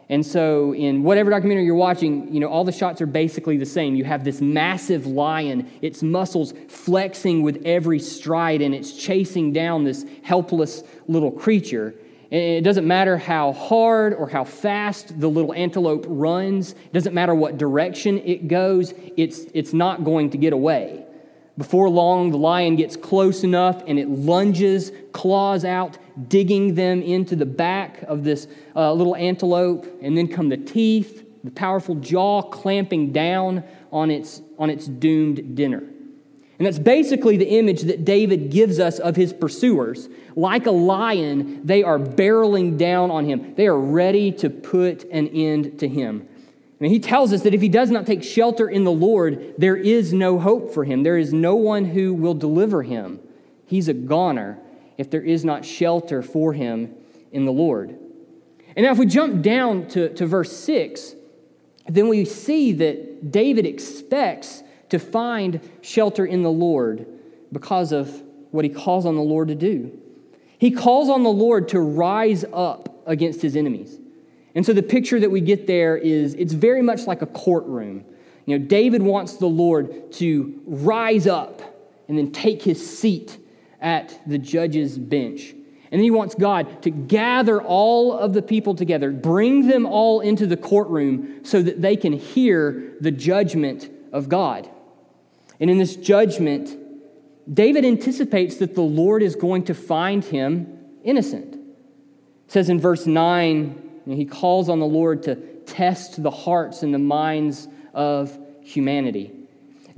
And 0.07 0.24
so, 0.24 0.74
in 0.75 1.01
whatever 1.01 1.31
documentary 1.31 1.65
you're 1.65 1.74
watching, 1.74 2.31
you 2.31 2.39
know, 2.39 2.47
all 2.47 2.63
the 2.63 2.71
shots 2.71 3.01
are 3.01 3.07
basically 3.07 3.57
the 3.57 3.65
same. 3.65 3.95
You 3.95 4.03
have 4.03 4.24
this 4.24 4.39
massive 4.39 5.07
lion, 5.07 5.69
its 5.81 6.03
muscles 6.03 6.53
flexing 6.67 7.41
with 7.41 7.62
every 7.65 8.00
stride, 8.00 8.62
and 8.62 8.75
it's 8.75 8.93
chasing 8.93 9.51
down 9.51 9.83
this 9.83 10.05
helpless 10.21 10.83
little 11.07 11.31
creature. 11.31 11.95
And 12.31 12.41
it 12.41 12.63
doesn't 12.63 12.88
matter 12.88 13.17
how 13.17 13.53
hard 13.53 14.13
or 14.13 14.27
how 14.29 14.43
fast 14.43 15.19
the 15.19 15.27
little 15.27 15.53
antelope 15.53 16.05
runs, 16.07 16.74
it 16.74 16.93
doesn't 16.93 17.13
matter 17.13 17.33
what 17.33 17.57
direction 17.57 18.19
it 18.19 18.47
goes, 18.47 18.93
it's, 19.17 19.45
it's 19.53 19.74
not 19.74 20.03
going 20.03 20.31
to 20.31 20.38
get 20.38 20.53
away. 20.53 21.04
Before 21.57 21.89
long, 21.89 22.31
the 22.31 22.38
lion 22.38 22.75
gets 22.75 22.97
close 22.97 23.43
enough 23.43 23.81
and 23.88 23.97
it 23.97 24.09
lunges, 24.09 24.91
claws 25.13 25.63
out, 25.63 25.97
digging 26.27 26.75
them 26.75 27.01
into 27.01 27.35
the 27.35 27.45
back 27.45 28.01
of 28.03 28.24
this 28.25 28.47
uh, 28.75 28.91
little 28.91 29.15
antelope. 29.15 29.88
And 30.01 30.17
then 30.17 30.27
come 30.27 30.50
the 30.50 30.57
teeth, 30.57 31.25
the 31.43 31.51
powerful 31.51 31.95
jaw 31.95 32.41
clamping 32.41 33.13
down 33.13 33.63
on 33.91 34.12
its, 34.12 34.41
on 34.59 34.69
its 34.69 34.88
doomed 34.88 35.55
dinner. 35.55 35.83
And 36.57 36.65
that's 36.65 36.79
basically 36.79 37.38
the 37.38 37.57
image 37.57 37.83
that 37.83 38.05
David 38.05 38.50
gives 38.50 38.79
us 38.79 39.00
of 39.00 39.15
his 39.15 39.33
pursuers. 39.33 40.07
Like 40.35 40.65
a 40.65 40.71
lion, 40.71 41.65
they 41.65 41.83
are 41.83 42.00
barreling 42.00 42.77
down 42.77 43.12
on 43.12 43.25
him. 43.25 43.55
They 43.55 43.67
are 43.67 43.77
ready 43.77 44.31
to 44.33 44.50
put 44.50 45.03
an 45.05 45.27
end 45.29 45.79
to 45.79 45.88
him. 45.88 46.27
And 46.79 46.91
he 46.91 47.00
tells 47.00 47.32
us 47.32 47.44
that 47.44 47.53
if 47.53 47.62
he 47.62 47.70
does 47.70 47.89
not 47.89 48.05
take 48.05 48.24
shelter 48.24 48.67
in 48.67 48.84
the 48.84 48.91
Lord, 48.91 49.55
there 49.58 49.77
is 49.77 50.12
no 50.12 50.38
hope 50.39 50.74
for 50.74 50.84
him. 50.84 51.03
There 51.03 51.17
is 51.17 51.32
no 51.34 51.55
one 51.55 51.86
who 51.86 52.13
will 52.13 52.34
deliver 52.34 52.84
him. 52.84 53.20
He's 53.65 53.88
a 53.88 53.94
goner 53.94 54.60
if 54.98 55.10
there 55.10 55.22
is 55.22 55.46
not 55.46 55.63
shelter 55.63 56.22
for 56.22 56.53
him 56.53 56.94
in 57.32 57.46
the 57.46 57.51
Lord. 57.51 57.98
And 58.75 58.86
now, 58.86 58.91
if 58.91 58.98
we 58.98 59.05
jump 59.05 59.41
down 59.41 59.88
to, 59.89 60.13
to 60.15 60.25
verse 60.25 60.55
6, 60.58 61.15
then 61.88 62.10
we 62.10 62.25
see 62.25 62.74
that 62.74 63.32
David 63.32 63.65
expects 63.65 64.63
to 64.89 65.00
find 65.00 65.62
shelter 65.82 66.25
in 66.25 66.41
the 66.44 66.51
Lord 66.51 67.05
because 67.51 67.94
of 67.94 68.22
what 68.51 68.65
he 68.65 68.70
calls 68.70 69.05
on 69.05 69.15
the 69.15 69.22
Lord 69.22 69.48
to 69.48 69.55
do. 69.55 69.98
He 70.58 70.72
calls 70.72 71.10
on 71.10 71.24
the 71.24 71.29
Lord 71.29 71.70
to 71.70 71.79
rise 71.79 72.44
up 72.53 73.03
against 73.05 73.41
his 73.41 73.55
enemies. 73.55 73.98
And 74.55 74.65
so 74.65 74.71
the 74.71 74.83
picture 74.83 75.19
that 75.19 75.29
we 75.29 75.41
get 75.41 75.67
there 75.67 75.97
is 75.97 76.33
it's 76.35 76.53
very 76.53 76.81
much 76.81 77.05
like 77.05 77.21
a 77.21 77.27
courtroom. 77.27 78.05
You 78.45 78.57
know, 78.57 78.65
David 78.65 79.01
wants 79.01 79.38
the 79.38 79.47
Lord 79.47 80.12
to 80.13 80.62
rise 80.65 81.27
up 81.27 81.62
and 82.07 82.17
then 82.17 82.31
take 82.31 82.62
his 82.62 82.97
seat 82.97 83.38
at 83.81 84.19
the 84.27 84.38
judge's 84.38 84.97
bench. 84.97 85.51
And 85.51 86.00
then 86.00 86.03
he 86.03 86.12
wants 86.12 86.35
God 86.35 86.81
to 86.83 86.89
gather 86.89 87.62
all 87.62 88.17
of 88.17 88.33
the 88.33 88.41
people 88.41 88.75
together, 88.75 89.12
bring 89.12 89.67
them 89.67 89.85
all 89.85 90.21
into 90.21 90.47
the 90.47 90.57
courtroom 90.57 91.43
so 91.43 91.62
that 91.62 91.81
they 91.81 91.95
can 91.95 92.13
hear 92.13 92.95
the 93.01 93.12
judgment 93.12 93.89
of 94.12 94.29
God. 94.29 94.69
And 95.59 95.69
in 95.69 95.77
this 95.77 95.95
judgment, 95.95 96.75
David 97.51 97.85
anticipates 97.85 98.57
that 98.57 98.75
the 98.75 98.81
Lord 98.81 99.21
is 99.21 99.35
going 99.35 99.65
to 99.65 99.74
find 99.74 100.24
him 100.24 100.79
innocent. 101.03 101.55
It 101.55 102.51
says 102.51 102.69
in 102.69 102.79
verse 102.79 103.05
9, 103.05 103.84
he 104.13 104.25
calls 104.25 104.69
on 104.69 104.79
the 104.79 104.85
Lord 104.85 105.24
to 105.24 105.35
test 105.65 106.21
the 106.21 106.31
hearts 106.31 106.83
and 106.83 106.93
the 106.93 107.00
minds 107.00 107.67
of 107.93 108.38
humanity. 108.62 109.31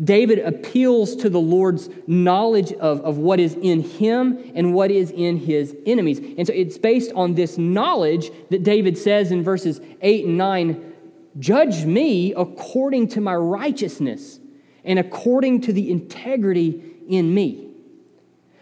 David 0.02 0.40
appeals 0.40 1.16
to 1.18 1.30
the 1.30 1.40
Lord's 1.40 1.90
knowledge 2.06 2.72
of, 2.74 3.02
of 3.02 3.18
what 3.18 3.40
is 3.40 3.56
in 3.56 3.82
him 3.82 4.52
and 4.54 4.74
what 4.74 4.92
is 4.92 5.10
in 5.10 5.38
his 5.38 5.76
enemies. 5.88 6.20
And 6.20 6.46
so 6.46 6.54
it's 6.54 6.78
based 6.78 7.12
on 7.14 7.34
this 7.34 7.58
knowledge 7.58 8.30
that 8.52 8.64
David 8.64 8.98
says 8.98 9.32
in 9.32 9.44
verses 9.44 9.82
8 10.02 10.26
and 10.26 10.38
9 10.38 10.94
Judge 11.40 11.86
me 11.86 12.34
according 12.34 13.10
to 13.10 13.22
my 13.22 13.36
righteousness 13.36 14.40
and 14.84 14.98
according 14.98 15.62
to 15.62 15.74
the 15.74 15.92
integrity 15.92 16.82
in 17.08 17.34
me. 17.34 17.70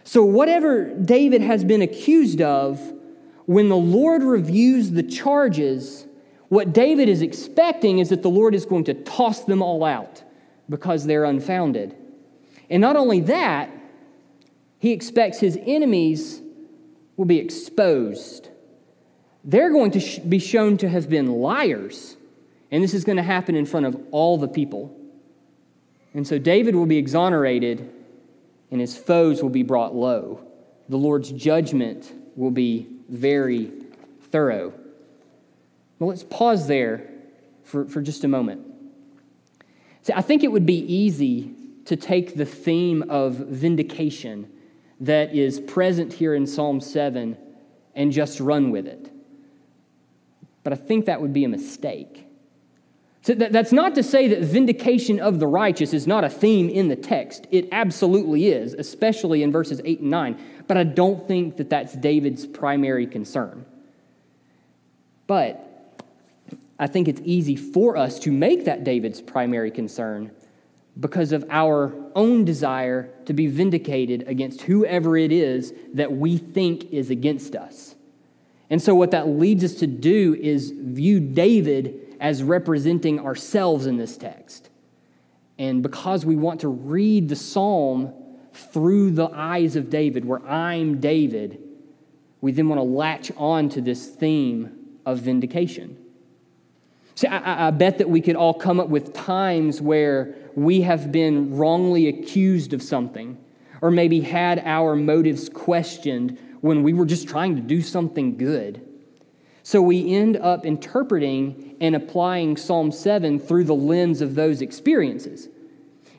So, 0.04 0.24
whatever 0.24 0.94
David 0.94 1.42
has 1.42 1.64
been 1.64 1.82
accused 1.82 2.42
of, 2.42 2.80
when 3.46 3.70
the 3.70 3.78
Lord 3.78 4.24
reviews 4.24 4.92
the 4.92 5.04
charges, 5.04 6.08
what 6.50 6.74
David 6.74 7.10
is 7.10 7.22
expecting 7.22 8.00
is 8.00 8.10
that 8.10 8.24
the 8.24 8.30
Lord 8.30 8.56
is 8.56 8.66
going 8.66 8.86
to 8.86 8.94
toss 8.94 9.44
them 9.44 9.62
all 9.62 9.84
out 9.84 10.24
because 10.70 11.06
they're 11.06 11.26
unfounded. 11.26 11.96
And 12.70 12.82
not 12.82 12.96
only 12.96 13.20
that, 13.22 13.70
he 14.80 14.92
expects 14.92 15.40
his 15.40 15.58
enemies 15.66 16.42
will 17.18 17.26
be 17.26 17.40
exposed. 17.40 18.50
They're 19.44 19.72
going 19.72 19.92
to 19.92 20.22
be 20.22 20.40
shown 20.40 20.78
to 20.78 20.90
have 20.90 21.10
been 21.10 21.28
liars. 21.28 22.18
And 22.72 22.84
this 22.84 22.94
is 22.94 23.04
going 23.04 23.18
to 23.18 23.24
happen 23.24 23.56
in 23.56 23.66
front 23.66 23.86
of 23.86 23.96
all 24.12 24.38
the 24.38 24.48
people. 24.48 24.96
And 26.14 26.28
so 26.28 26.40
David 26.40 26.76
will 26.76 26.86
be 26.86 26.98
exonerated, 26.98 27.92
and 28.72 28.82
his 28.82 28.98
foes 28.98 29.44
will 29.44 29.50
be 29.50 29.64
brought 29.64 29.94
low. 29.94 30.42
The 30.90 30.98
Lord's 30.98 31.32
judgment 31.32 32.12
will 32.36 32.52
be 32.52 32.88
very 33.10 33.72
thorough. 34.32 34.74
Well, 36.00 36.10
let's 36.10 36.24
pause 36.24 36.68
there 36.68 37.10
for, 37.64 37.86
for 37.86 38.02
just 38.02 38.24
a 38.24 38.28
moment. 38.28 38.66
See, 40.02 40.14
I 40.14 40.22
think 40.22 40.44
it 40.44 40.52
would 40.52 40.66
be 40.66 40.80
easy 40.94 41.54
to 41.86 41.96
take 41.96 42.36
the 42.36 42.46
theme 42.46 43.04
of 43.10 43.36
vindication 43.36 44.52
that 45.00 45.36
is 45.36 45.60
present 45.60 46.14
here 46.14 46.36
in 46.36 46.48
Psalm 46.48 46.80
7 46.82 47.38
and 47.96 48.12
just 48.12 48.40
run 48.40 48.72
with 48.72 48.88
it. 48.88 49.12
But 50.64 50.74
I 50.74 50.76
think 50.76 51.06
that 51.06 51.22
would 51.22 51.34
be 51.34 51.44
a 51.44 51.50
mistake. 51.50 52.25
So 53.26 53.34
that, 53.34 53.52
that's 53.52 53.72
not 53.72 53.96
to 53.96 54.04
say 54.04 54.28
that 54.28 54.42
vindication 54.42 55.20
of 55.20 55.40
the 55.40 55.48
righteous 55.48 55.94
is 55.94 56.06
not 56.06 56.24
a 56.24 56.30
theme 56.30 56.70
in 56.70 56.90
the 56.90 56.96
text. 56.96 57.48
It 57.50 57.68
absolutely 57.72 58.50
is, 58.50 58.76
especially 58.76 59.42
in 59.42 59.52
verses 59.52 59.82
8 59.84 60.02
and 60.02 60.12
9 60.12 60.40
but 60.68 60.78
I 60.78 60.84
don't 60.84 61.28
think 61.28 61.58
that 61.58 61.70
that's 61.70 61.94
David's 61.94 62.46
primary 62.46 63.08
concern. 63.08 63.66
But 65.26 66.04
I 66.78 66.88
think 66.88 67.08
it's 67.08 67.22
easy 67.24 67.56
for 67.56 67.98
us 67.98 68.20
to 68.20 68.32
make 68.32 68.66
that 68.66 68.84
David's 68.84 69.22
primary 69.22 69.72
concern 69.72 70.32
because 71.00 71.32
of 71.32 71.46
our 71.50 71.94
own 72.16 72.46
desire 72.46 73.12
to 73.26 73.34
be 73.34 73.48
vindicated 73.48 74.28
against 74.28 74.62
whoever 74.62 75.18
it 75.18 75.32
is 75.32 75.74
that 75.94 76.12
we 76.12 76.38
think 76.38 76.92
is 76.92 77.10
against 77.10 77.56
us. 77.56 77.96
And 78.70 78.82
so, 78.82 78.96
what 78.96 79.12
that 79.12 79.28
leads 79.28 79.64
us 79.64 79.76
to 79.76 79.88
do 79.88 80.36
is 80.36 80.72
view 80.72 81.20
David 81.20 82.05
as 82.20 82.44
representing 82.44 83.20
ourselves 83.20 83.86
in 83.86 83.98
this 83.98 84.18
text. 84.18 84.70
And 85.58 85.82
because 85.82 86.26
we 86.26 86.36
want 86.36 86.62
to 86.62 86.68
read 86.68 87.30
the 87.30 87.36
psalm 87.36 88.14
through 88.54 89.12
the 89.12 89.30
eyes 89.34 89.76
of 89.76 89.90
David, 89.90 90.26
where 90.26 90.46
I'm 90.46 91.00
David, 91.00 91.62
we 92.42 92.52
then 92.52 92.70
want 92.70 92.80
to 92.80 92.84
latch 92.84 93.32
on 93.38 93.70
to 93.70 93.82
this 93.82 94.08
theme 94.08 94.98
of 95.06 95.20
vindication. 95.20 95.98
See, 97.16 97.28
I, 97.28 97.68
I, 97.68 97.72
bet 97.72 97.98
that 98.00 98.10
we 98.10 98.20
could 98.20 98.36
all 98.36 98.54
come 98.54 98.80
up 98.80 98.90
with 98.90 99.14
times 99.14 99.82
where 99.82 100.36
we 100.54 100.82
have 100.82 101.14
been 101.14 101.56
wrongly 101.56 102.10
accused 102.10 102.74
of 102.74 102.84
something, 102.84 103.38
or 103.82 103.90
maybe 103.90 104.20
had 104.20 104.60
our 104.66 104.98
motives 104.98 105.48
questioned 105.48 106.38
when 106.60 106.84
we 106.84 106.92
were 106.92 107.06
just 107.06 107.28
trying 107.28 107.56
to 107.56 107.62
do 107.62 107.82
something 107.82 108.36
good. 108.38 108.86
So 109.64 109.82
we 109.82 110.14
end 110.14 110.36
up 110.36 110.66
interpreting 110.66 111.65
and 111.82 111.96
applying 111.96 112.58
Psalm 112.58 112.92
7 112.92 113.40
through 113.40 113.66
the 113.66 113.76
lens 113.76 114.22
of 114.22 114.36
those 114.36 114.62
experiences. 114.62 115.50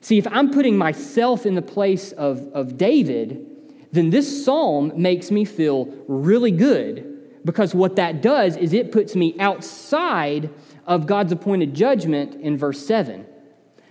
See, 0.01 0.19
if 0.19 0.27
I'm 0.29 0.51
putting 0.51 0.77
myself 0.77 1.47
in 1.47 1.55
the 1.55 1.63
place 1.63 2.13
of, 2.13 2.49
of 2.53 2.77
David, 2.77 3.45
then 3.93 4.11
this 4.11 4.45
psalm 4.45 4.93
makes 4.95 5.31
me 5.31 5.45
feel 5.45 5.87
really 6.07 6.51
good 6.51 7.13
because 7.45 7.75
what 7.75 7.97
that 7.97 8.23
does 8.23 8.57
is 8.57 8.73
it 8.73 8.93
puts 8.93 9.17
me 9.17 9.35
outside 9.39 10.51
of 10.87 11.07
God's 11.07 11.33
appointed 11.33 11.75
judgment 11.75 12.35
in 12.35 12.57
verse 12.57 12.85
7. 12.87 13.27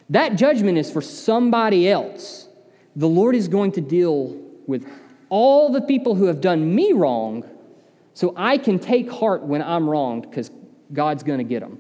That 0.10 0.36
judgment 0.36 0.78
is 0.78 0.92
for 0.92 1.02
somebody 1.02 1.90
else. 1.90 2.48
The 2.96 3.08
Lord 3.08 3.36
is 3.36 3.48
going 3.48 3.72
to 3.74 3.82
deal 3.82 4.40
with 4.68 4.88
all 5.30 5.72
the 5.72 5.82
people 5.82 6.16
who 6.16 6.26
have 6.26 6.42
done 6.42 6.76
me 6.76 6.94
wrong 6.94 7.44
so 8.14 8.34
I 8.38 8.58
can 8.58 8.80
take 8.80 9.12
heart 9.12 9.44
when 9.44 9.62
I'm 9.62 9.90
wronged 9.90 10.30
because 10.30 10.52
God's 10.96 11.24
going 11.24 11.38
to 11.38 11.44
get 11.44 11.60
them. 11.60 11.80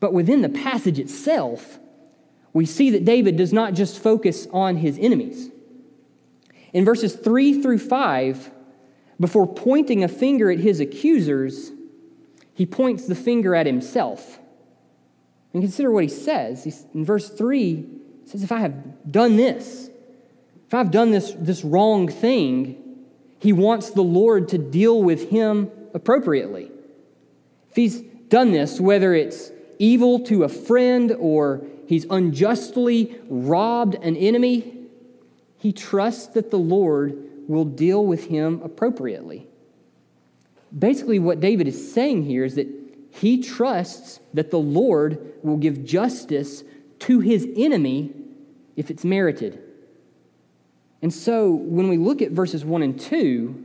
But 0.00 0.12
within 0.12 0.42
the 0.42 0.48
passage 0.48 0.98
itself, 0.98 1.78
we 2.52 2.66
see 2.66 2.90
that 2.90 3.04
David 3.04 3.36
does 3.36 3.52
not 3.52 3.74
just 3.74 3.98
focus 3.98 4.46
on 4.52 4.76
his 4.76 4.98
enemies. 4.98 5.50
In 6.72 6.84
verses 6.84 7.14
3 7.14 7.62
through 7.62 7.78
5, 7.78 8.50
before 9.18 9.46
pointing 9.46 10.04
a 10.04 10.08
finger 10.08 10.50
at 10.50 10.58
his 10.58 10.80
accusers, 10.80 11.72
he 12.52 12.66
points 12.66 13.06
the 13.06 13.14
finger 13.14 13.54
at 13.54 13.66
himself. 13.66 14.38
And 15.52 15.62
consider 15.62 15.90
what 15.90 16.04
he 16.04 16.10
says. 16.10 16.64
He's, 16.64 16.84
in 16.94 17.04
verse 17.04 17.30
3, 17.30 17.74
he 17.74 17.86
says, 18.26 18.42
If 18.42 18.52
I 18.52 18.60
have 18.60 19.10
done 19.10 19.36
this, 19.36 19.90
if 20.66 20.74
I've 20.74 20.90
done 20.90 21.12
this, 21.12 21.32
this 21.38 21.64
wrong 21.64 22.08
thing, 22.08 22.82
he 23.38 23.52
wants 23.52 23.90
the 23.90 24.02
Lord 24.02 24.48
to 24.48 24.58
deal 24.58 25.02
with 25.02 25.30
him 25.30 25.70
appropriately. 25.94 26.70
If 27.76 27.92
he's 27.92 28.00
done 28.28 28.52
this, 28.52 28.80
whether 28.80 29.12
it's 29.12 29.52
evil 29.78 30.20
to 30.20 30.44
a 30.44 30.48
friend 30.48 31.12
or 31.12 31.62
he's 31.86 32.06
unjustly 32.08 33.18
robbed 33.28 33.96
an 33.96 34.16
enemy, 34.16 34.78
he 35.58 35.74
trusts 35.74 36.28
that 36.28 36.50
the 36.50 36.58
Lord 36.58 37.22
will 37.46 37.66
deal 37.66 38.06
with 38.06 38.28
him 38.28 38.62
appropriately. 38.64 39.46
Basically, 40.76 41.18
what 41.18 41.40
David 41.40 41.68
is 41.68 41.92
saying 41.92 42.22
here 42.22 42.46
is 42.46 42.54
that 42.54 42.66
he 43.10 43.42
trusts 43.42 44.20
that 44.32 44.50
the 44.50 44.58
Lord 44.58 45.34
will 45.42 45.58
give 45.58 45.84
justice 45.84 46.64
to 47.00 47.20
his 47.20 47.46
enemy 47.56 48.14
if 48.74 48.90
it's 48.90 49.04
merited. 49.04 49.62
And 51.02 51.12
so, 51.12 51.50
when 51.50 51.88
we 51.88 51.98
look 51.98 52.22
at 52.22 52.30
verses 52.30 52.64
1 52.64 52.82
and 52.82 52.98
2, 52.98 53.64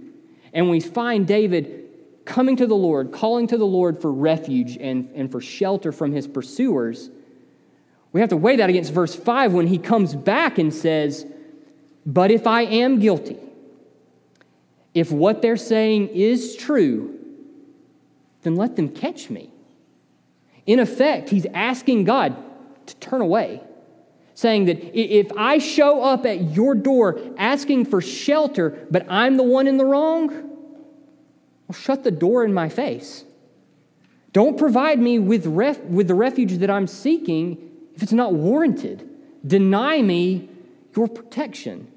and 0.51 0.70
we 0.70 0.82
find 0.82 1.25
David 1.25 1.81
coming 2.25 2.56
to 2.58 2.68
the 2.68 2.75
Lord, 2.75 3.12
calling 3.12 3.48
to 3.48 3.58
the 3.58 3.66
Lord 3.66 4.01
for 4.01 4.12
refuge 4.12 4.78
and, 4.78 5.10
and 5.16 5.32
for 5.32 5.42
shelter 5.42 5.92
from 5.92 6.12
his 6.12 6.28
pursuers, 6.28 7.10
We 8.13 8.20
have 8.20 8.30
to 8.30 8.38
weigh 8.38 8.58
that 8.58 8.70
against 8.70 8.94
verse 8.94 9.16
5 9.16 9.54
when 9.54 9.68
he 9.68 9.78
comes 9.78 10.16
back 10.16 10.58
and 10.58 10.74
says, 10.74 11.25
But 12.06 12.30
if 12.30 12.46
I 12.46 12.63
am 12.63 13.00
guilty, 13.00 13.38
if 14.94 15.12
what 15.12 15.42
they're 15.42 15.58
saying 15.58 16.10
is 16.10 16.56
true, 16.58 17.18
then 18.42 18.56
let 18.56 18.75
them 18.75 18.90
catch 18.90 19.30
me. 19.30 19.50
In 20.66 20.80
effect, 20.80 21.30
he's 21.30 21.46
asking 21.54 22.04
God 22.04 22.36
to 22.88 22.96
turn 22.98 23.22
away, 23.22 23.62
saying 24.34 24.66
that 24.66 24.98
if 24.98 25.32
I 25.38 25.60
show 25.60 26.04
up 26.04 26.25
at 26.25 26.51
your 26.51 26.75
door 26.75 27.20
asking 27.38 27.86
for 27.86 28.01
shelter, 28.01 28.86
but 28.92 29.06
I'm 29.10 29.38
the 29.38 29.44
one 29.44 29.68
in 29.68 29.78
the 29.78 29.86
wrong, 29.86 30.50
well, 31.72 31.80
shut 31.80 32.04
the 32.04 32.12
door 32.12 32.44
in 32.44 32.54
my 32.54 32.68
face. 32.68 33.24
Don't 34.34 34.58
provide 34.58 35.00
me 35.00 35.20
with, 35.20 35.46
ref- 35.46 35.80
with 35.84 36.10
the 36.10 36.13
refuge 36.13 36.58
that 36.58 36.70
I'm 36.70 36.86
seeking 36.86 37.58
if 37.96 38.04
it's 38.04 38.12
not 38.12 38.34
warranted. 38.34 39.08
Deny 39.48 40.01
me 40.01 40.50
your 40.94 41.08
protection. 41.08 41.90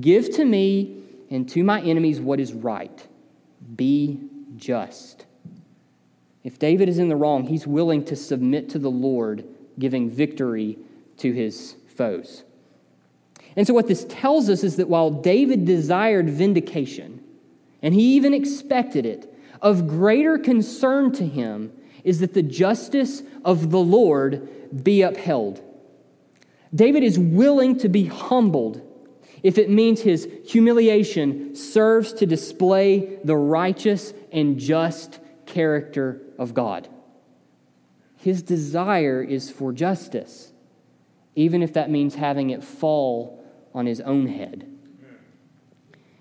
Give 0.00 0.28
to 0.34 0.44
me 0.44 1.04
and 1.30 1.48
to 1.50 1.62
my 1.62 1.80
enemies 1.82 2.20
what 2.20 2.40
is 2.40 2.52
right. 2.52 3.06
Be 3.76 4.18
just. 4.56 5.24
If 6.42 6.58
David 6.58 6.88
is 6.88 6.98
in 6.98 7.08
the 7.08 7.14
wrong, 7.14 7.46
he's 7.46 7.68
willing 7.68 8.04
to 8.06 8.16
submit 8.16 8.70
to 8.70 8.80
the 8.80 8.90
Lord, 8.90 9.44
giving 9.78 10.10
victory 10.10 10.78
to 11.18 11.30
his 11.30 11.76
foes. 11.94 12.42
And 13.54 13.68
so, 13.68 13.72
what 13.72 13.86
this 13.86 14.04
tells 14.08 14.48
us 14.48 14.64
is 14.64 14.74
that 14.76 14.88
while 14.88 15.10
David 15.10 15.64
desired 15.64 16.28
vindication, 16.28 17.19
and 17.82 17.94
he 17.94 18.14
even 18.14 18.34
expected 18.34 19.06
it, 19.06 19.34
of 19.62 19.86
greater 19.86 20.38
concern 20.38 21.12
to 21.12 21.26
him 21.26 21.72
is 22.04 22.20
that 22.20 22.34
the 22.34 22.42
justice 22.42 23.22
of 23.44 23.70
the 23.70 23.78
Lord 23.78 24.48
be 24.84 25.02
upheld. 25.02 25.62
David 26.74 27.02
is 27.02 27.18
willing 27.18 27.76
to 27.78 27.88
be 27.88 28.04
humbled 28.04 28.80
if 29.42 29.58
it 29.58 29.70
means 29.70 30.02
his 30.02 30.28
humiliation 30.46 31.54
serves 31.54 32.12
to 32.14 32.26
display 32.26 33.18
the 33.24 33.36
righteous 33.36 34.12
and 34.32 34.58
just 34.58 35.18
character 35.46 36.20
of 36.38 36.54
God. 36.54 36.88
His 38.16 38.42
desire 38.42 39.22
is 39.22 39.50
for 39.50 39.72
justice, 39.72 40.52
even 41.34 41.62
if 41.62 41.72
that 41.72 41.90
means 41.90 42.14
having 42.14 42.50
it 42.50 42.62
fall 42.62 43.42
on 43.74 43.86
his 43.86 44.00
own 44.02 44.26
head. 44.26 44.70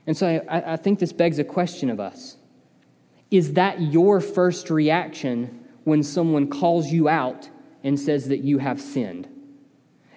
And 0.10 0.18
so 0.18 0.44
I, 0.50 0.74
I 0.74 0.76
think 0.76 0.98
this 0.98 1.14
begs 1.14 1.38
a 1.38 1.44
question 1.44 1.92
of 1.92 2.00
us 2.00 2.36
Is 3.30 3.54
that 3.54 3.80
your 3.80 4.20
first 4.20 4.72
reaction 4.72 5.64
when 5.84 6.02
someone 6.02 6.50
calls 6.50 6.88
you 6.88 7.08
out 7.08 7.48
and 7.84 7.98
says 8.00 8.28
that 8.30 8.40
you 8.40 8.58
have 8.58 8.82
sinned? 8.82 9.30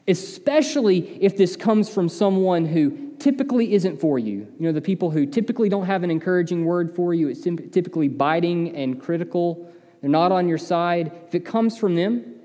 Especially 0.09 1.23
if 1.23 1.37
this 1.37 1.57
comes 1.57 1.91
from 1.91 2.09
someone 2.09 2.65
who 2.65 3.13
typically 3.19 3.75
isn't 3.75 4.01
for 4.01 4.19
you. 4.19 4.51
You 4.59 4.67
know, 4.69 4.73
the 4.73 4.81
people 4.81 5.11
who 5.11 5.27
typically 5.27 5.69
don't 5.69 5.85
have 5.85 6.05
an 6.05 6.11
encouraging 6.11 6.65
word 6.65 6.97
for 6.97 7.13
you, 7.13 7.29
it's 7.29 7.43
typically 7.43 8.09
biting 8.09 8.75
and 8.75 8.99
critical. 8.99 9.71
They're 10.01 10.09
not 10.09 10.33
on 10.33 10.49
your 10.49 10.57
side. 10.57 11.13
If 11.29 11.35
it 11.35 11.45
comes 11.45 11.77
from 11.77 11.97
them, 11.97 12.37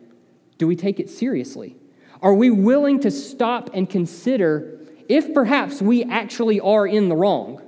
do 0.58 0.68
we 0.68 0.75
take 0.75 1.00
it 1.00 1.10
seriously? 1.10 1.77
Are 2.22 2.34
we 2.34 2.51
willing 2.51 3.00
to 3.00 3.10
stop 3.10 3.70
and 3.74 3.89
consider 3.89 4.77
if 5.10 5.34
perhaps 5.34 5.82
we 5.82 6.04
actually 6.04 6.60
are 6.60 6.86
in 6.86 7.10
the 7.10 7.16
wrong? 7.16 7.62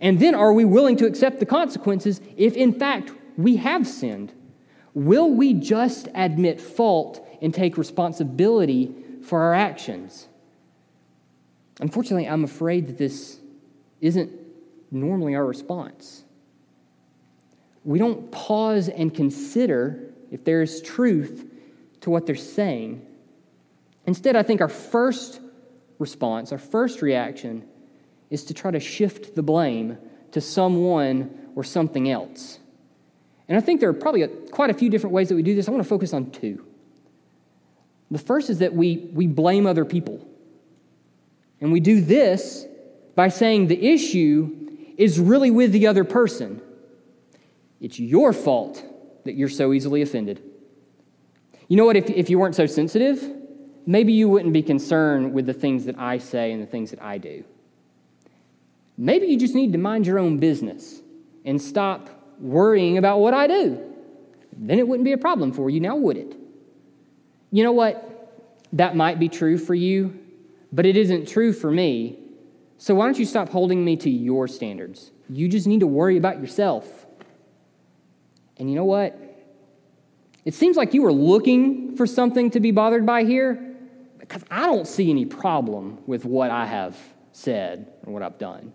And 0.00 0.20
then 0.20 0.34
are 0.34 0.52
we 0.52 0.64
willing 0.64 0.96
to 0.98 1.06
accept 1.06 1.40
the 1.40 1.46
consequences 1.46 2.20
if 2.36 2.56
in 2.56 2.72
fact 2.72 3.12
we 3.36 3.56
have 3.56 3.86
sinned? 3.86 4.32
Will 4.92 5.30
we 5.30 5.54
just 5.54 6.08
admit 6.14 6.60
fault 6.60 7.26
and 7.42 7.52
take 7.52 7.76
responsibility 7.76 8.94
for 9.22 9.40
our 9.40 9.54
actions? 9.54 10.28
Unfortunately, 11.80 12.28
I'm 12.28 12.44
afraid 12.44 12.86
that 12.86 12.98
this 12.98 13.40
isn't 14.00 14.30
normally 14.90 15.34
our 15.34 15.44
response. 15.44 16.24
We 17.84 17.98
don't 17.98 18.30
pause 18.30 18.88
and 18.88 19.12
consider 19.12 20.12
if 20.30 20.44
there 20.44 20.62
is 20.62 20.80
truth 20.80 21.44
to 22.02 22.10
what 22.10 22.26
they're 22.26 22.36
saying. 22.36 23.04
Instead, 24.06 24.36
I 24.36 24.42
think 24.42 24.60
our 24.60 24.68
first 24.68 25.40
response, 26.04 26.52
our 26.52 26.58
first 26.58 27.00
reaction, 27.00 27.64
is 28.28 28.44
to 28.44 28.52
try 28.52 28.70
to 28.70 28.80
shift 28.80 29.34
the 29.34 29.42
blame 29.42 29.96
to 30.32 30.40
someone 30.40 31.16
or 31.56 31.64
something 31.64 32.10
else. 32.10 32.58
And 33.48 33.56
I 33.56 33.60
think 33.62 33.80
there 33.80 33.88
are 33.88 33.94
probably 33.94 34.22
a, 34.22 34.28
quite 34.28 34.68
a 34.68 34.74
few 34.74 34.90
different 34.90 35.14
ways 35.14 35.28
that 35.30 35.34
we 35.34 35.42
do 35.42 35.54
this. 35.54 35.66
I 35.66 35.70
want 35.70 35.82
to 35.82 35.88
focus 35.88 36.12
on 36.12 36.30
two. 36.30 36.66
The 38.10 38.18
first 38.18 38.50
is 38.50 38.58
that 38.58 38.74
we, 38.74 39.08
we 39.12 39.26
blame 39.26 39.66
other 39.66 39.84
people. 39.84 40.26
And 41.60 41.72
we 41.72 41.80
do 41.80 42.00
this 42.00 42.66
by 43.14 43.28
saying 43.28 43.68
the 43.68 43.82
issue 43.94 44.68
is 44.98 45.18
really 45.18 45.50
with 45.50 45.72
the 45.72 45.86
other 45.86 46.04
person. 46.04 46.60
It's 47.80 47.98
your 47.98 48.32
fault 48.32 48.82
that 49.24 49.34
you're 49.34 49.48
so 49.48 49.72
easily 49.72 50.02
offended. 50.02 50.42
You 51.68 51.76
know 51.76 51.86
what? 51.86 51.96
If, 51.96 52.10
if 52.10 52.28
you 52.28 52.38
weren't 52.38 52.54
so 52.54 52.66
sensitive, 52.66 53.24
maybe 53.86 54.12
you 54.12 54.28
wouldn't 54.28 54.52
be 54.52 54.62
concerned 54.62 55.32
with 55.32 55.46
the 55.46 55.52
things 55.52 55.84
that 55.86 55.98
I 55.98 56.18
say 56.18 56.52
and 56.52 56.62
the 56.62 56.66
things 56.66 56.90
that 56.90 57.02
I 57.02 57.18
do. 57.18 57.44
Maybe 58.96 59.26
you 59.26 59.38
just 59.38 59.54
need 59.54 59.72
to 59.72 59.78
mind 59.78 60.06
your 60.06 60.18
own 60.18 60.38
business 60.38 61.00
and 61.44 61.60
stop 61.60 62.08
worrying 62.38 62.98
about 62.98 63.18
what 63.18 63.34
I 63.34 63.46
do. 63.46 63.92
Then 64.56 64.78
it 64.78 64.86
wouldn't 64.86 65.04
be 65.04 65.12
a 65.12 65.18
problem 65.18 65.52
for 65.52 65.68
you, 65.68 65.80
now 65.80 65.96
would 65.96 66.16
it? 66.16 66.36
You 67.50 67.64
know 67.64 67.72
what? 67.72 68.10
That 68.72 68.96
might 68.96 69.18
be 69.18 69.28
true 69.28 69.58
for 69.58 69.74
you, 69.74 70.18
but 70.72 70.86
it 70.86 70.96
isn't 70.96 71.28
true 71.28 71.52
for 71.52 71.70
me. 71.70 72.18
So 72.78 72.94
why 72.94 73.06
don't 73.06 73.18
you 73.18 73.24
stop 73.24 73.48
holding 73.48 73.84
me 73.84 73.96
to 73.98 74.10
your 74.10 74.48
standards? 74.48 75.10
You 75.28 75.48
just 75.48 75.66
need 75.66 75.80
to 75.80 75.86
worry 75.86 76.16
about 76.16 76.40
yourself. 76.40 77.06
And 78.56 78.68
you 78.68 78.76
know 78.76 78.84
what? 78.84 79.18
It 80.44 80.54
seems 80.54 80.76
like 80.76 80.94
you 80.94 81.02
were 81.02 81.12
looking 81.12 81.96
for 81.96 82.06
something 82.06 82.50
to 82.50 82.60
be 82.60 82.70
bothered 82.70 83.06
by 83.06 83.24
here 83.24 83.63
because 84.28 84.44
I 84.50 84.66
don't 84.66 84.88
see 84.88 85.10
any 85.10 85.26
problem 85.26 85.98
with 86.06 86.24
what 86.24 86.50
I 86.50 86.64
have 86.64 86.96
said 87.32 87.92
or 88.04 88.12
what 88.12 88.22
I've 88.22 88.38
done. 88.38 88.72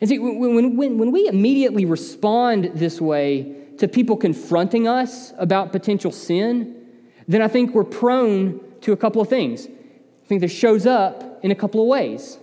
And 0.00 0.08
see, 0.08 0.18
when, 0.18 0.76
when, 0.76 0.98
when 0.98 1.12
we 1.12 1.28
immediately 1.28 1.84
respond 1.84 2.70
this 2.74 3.00
way 3.00 3.54
to 3.78 3.86
people 3.86 4.16
confronting 4.16 4.88
us 4.88 5.34
about 5.36 5.72
potential 5.72 6.10
sin, 6.10 6.86
then 7.28 7.42
I 7.42 7.48
think 7.48 7.74
we're 7.74 7.84
prone 7.84 8.60
to 8.80 8.92
a 8.92 8.96
couple 8.96 9.20
of 9.20 9.28
things. 9.28 9.66
I 9.66 10.26
think 10.26 10.40
this 10.40 10.52
shows 10.52 10.86
up 10.86 11.40
in 11.44 11.50
a 11.50 11.54
couple 11.54 11.82
of 11.82 11.88
ways. 11.88 12.38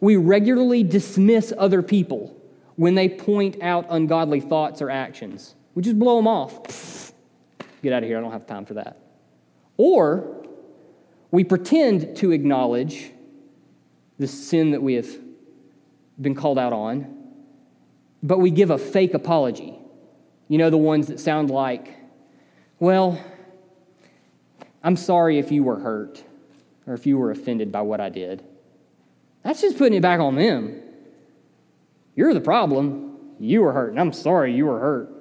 We 0.00 0.16
regularly 0.16 0.84
dismiss 0.84 1.52
other 1.58 1.82
people 1.82 2.36
when 2.76 2.94
they 2.94 3.08
point 3.08 3.60
out 3.60 3.86
ungodly 3.88 4.40
thoughts 4.40 4.80
or 4.80 4.90
actions. 4.90 5.56
We 5.74 5.82
just 5.82 5.98
blow 5.98 6.16
them 6.16 6.28
off. 6.28 7.12
Get 7.82 7.92
out 7.92 8.04
of 8.04 8.08
here, 8.08 8.18
I 8.18 8.20
don't 8.20 8.32
have 8.32 8.46
time 8.46 8.66
for 8.66 8.74
that. 8.74 8.98
Or 9.76 10.43
we 11.34 11.42
pretend 11.42 12.16
to 12.18 12.30
acknowledge 12.30 13.10
the 14.20 14.28
sin 14.28 14.70
that 14.70 14.80
we 14.80 14.94
have 14.94 15.08
been 16.20 16.32
called 16.32 16.60
out 16.60 16.72
on, 16.72 17.12
but 18.22 18.38
we 18.38 18.52
give 18.52 18.70
a 18.70 18.78
fake 18.78 19.14
apology. 19.14 19.76
You 20.46 20.58
know, 20.58 20.70
the 20.70 20.76
ones 20.76 21.08
that 21.08 21.18
sound 21.18 21.50
like, 21.50 21.92
well, 22.78 23.20
I'm 24.84 24.94
sorry 24.94 25.40
if 25.40 25.50
you 25.50 25.64
were 25.64 25.80
hurt 25.80 26.22
or 26.86 26.94
if 26.94 27.04
you 27.04 27.18
were 27.18 27.32
offended 27.32 27.72
by 27.72 27.80
what 27.80 28.00
I 28.00 28.10
did. 28.10 28.44
That's 29.42 29.60
just 29.60 29.76
putting 29.76 29.94
it 29.94 30.02
back 30.02 30.20
on 30.20 30.36
them. 30.36 30.80
You're 32.14 32.32
the 32.32 32.40
problem. 32.40 33.34
You 33.40 33.62
were 33.62 33.72
hurt, 33.72 33.90
and 33.90 33.98
I'm 33.98 34.12
sorry 34.12 34.54
you 34.54 34.66
were 34.66 34.78
hurt. 34.78 35.12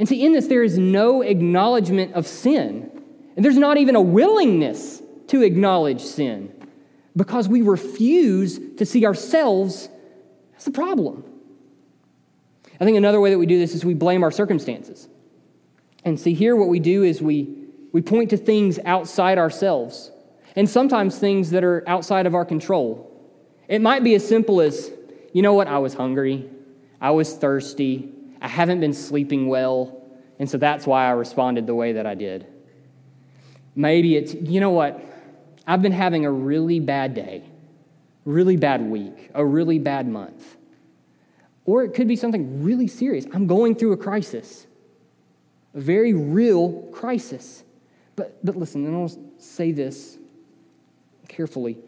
And 0.00 0.08
see, 0.08 0.24
in 0.24 0.32
this, 0.32 0.48
there 0.48 0.64
is 0.64 0.78
no 0.78 1.22
acknowledgement 1.22 2.14
of 2.14 2.26
sin. 2.26 2.90
And 3.36 3.44
there's 3.44 3.56
not 3.56 3.76
even 3.76 3.94
a 3.94 4.00
willingness 4.00 5.00
to 5.32 5.42
acknowledge 5.42 6.02
sin 6.02 6.52
because 7.16 7.48
we 7.48 7.62
refuse 7.62 8.60
to 8.76 8.84
see 8.84 9.06
ourselves 9.06 9.88
as 10.58 10.66
the 10.66 10.70
problem. 10.70 11.24
I 12.78 12.84
think 12.84 12.98
another 12.98 13.18
way 13.18 13.30
that 13.30 13.38
we 13.38 13.46
do 13.46 13.58
this 13.58 13.74
is 13.74 13.82
we 13.82 13.94
blame 13.94 14.22
our 14.24 14.30
circumstances. 14.30 15.08
And 16.04 16.20
see, 16.20 16.34
here 16.34 16.54
what 16.54 16.68
we 16.68 16.80
do 16.80 17.02
is 17.02 17.22
we, 17.22 17.64
we 17.92 18.02
point 18.02 18.28
to 18.30 18.36
things 18.36 18.78
outside 18.84 19.38
ourselves, 19.38 20.10
and 20.54 20.68
sometimes 20.68 21.18
things 21.18 21.48
that 21.52 21.64
are 21.64 21.82
outside 21.88 22.26
of 22.26 22.34
our 22.34 22.44
control. 22.44 23.08
It 23.68 23.80
might 23.80 24.04
be 24.04 24.14
as 24.14 24.28
simple 24.28 24.60
as, 24.60 24.90
you 25.32 25.40
know 25.40 25.54
what, 25.54 25.66
I 25.66 25.78
was 25.78 25.94
hungry, 25.94 26.50
I 27.00 27.12
was 27.12 27.32
thirsty, 27.32 28.12
I 28.42 28.48
haven't 28.48 28.80
been 28.80 28.92
sleeping 28.92 29.48
well, 29.48 30.02
and 30.38 30.50
so 30.50 30.58
that's 30.58 30.86
why 30.86 31.06
I 31.06 31.12
responded 31.12 31.66
the 31.66 31.74
way 31.74 31.92
that 31.92 32.04
I 32.04 32.16
did. 32.16 32.46
Maybe 33.74 34.16
it's, 34.16 34.34
you 34.34 34.60
know 34.60 34.70
what, 34.70 35.00
I've 35.66 35.82
been 35.82 35.92
having 35.92 36.24
a 36.26 36.30
really 36.30 36.80
bad 36.80 37.14
day, 37.14 37.42
really 38.24 38.56
bad 38.56 38.82
week, 38.82 39.30
a 39.34 39.44
really 39.44 39.78
bad 39.78 40.08
month. 40.08 40.56
Or 41.64 41.84
it 41.84 41.94
could 41.94 42.08
be 42.08 42.16
something 42.16 42.64
really 42.64 42.88
serious. 42.88 43.26
I'm 43.32 43.46
going 43.46 43.76
through 43.76 43.92
a 43.92 43.96
crisis, 43.96 44.66
a 45.74 45.80
very 45.80 46.12
real 46.12 46.72
crisis. 46.92 47.62
But, 48.16 48.44
but 48.44 48.56
listen, 48.56 48.84
and 48.86 48.96
I'll 48.96 49.12
say 49.38 49.72
this 49.72 50.18
carefully. 51.28 51.78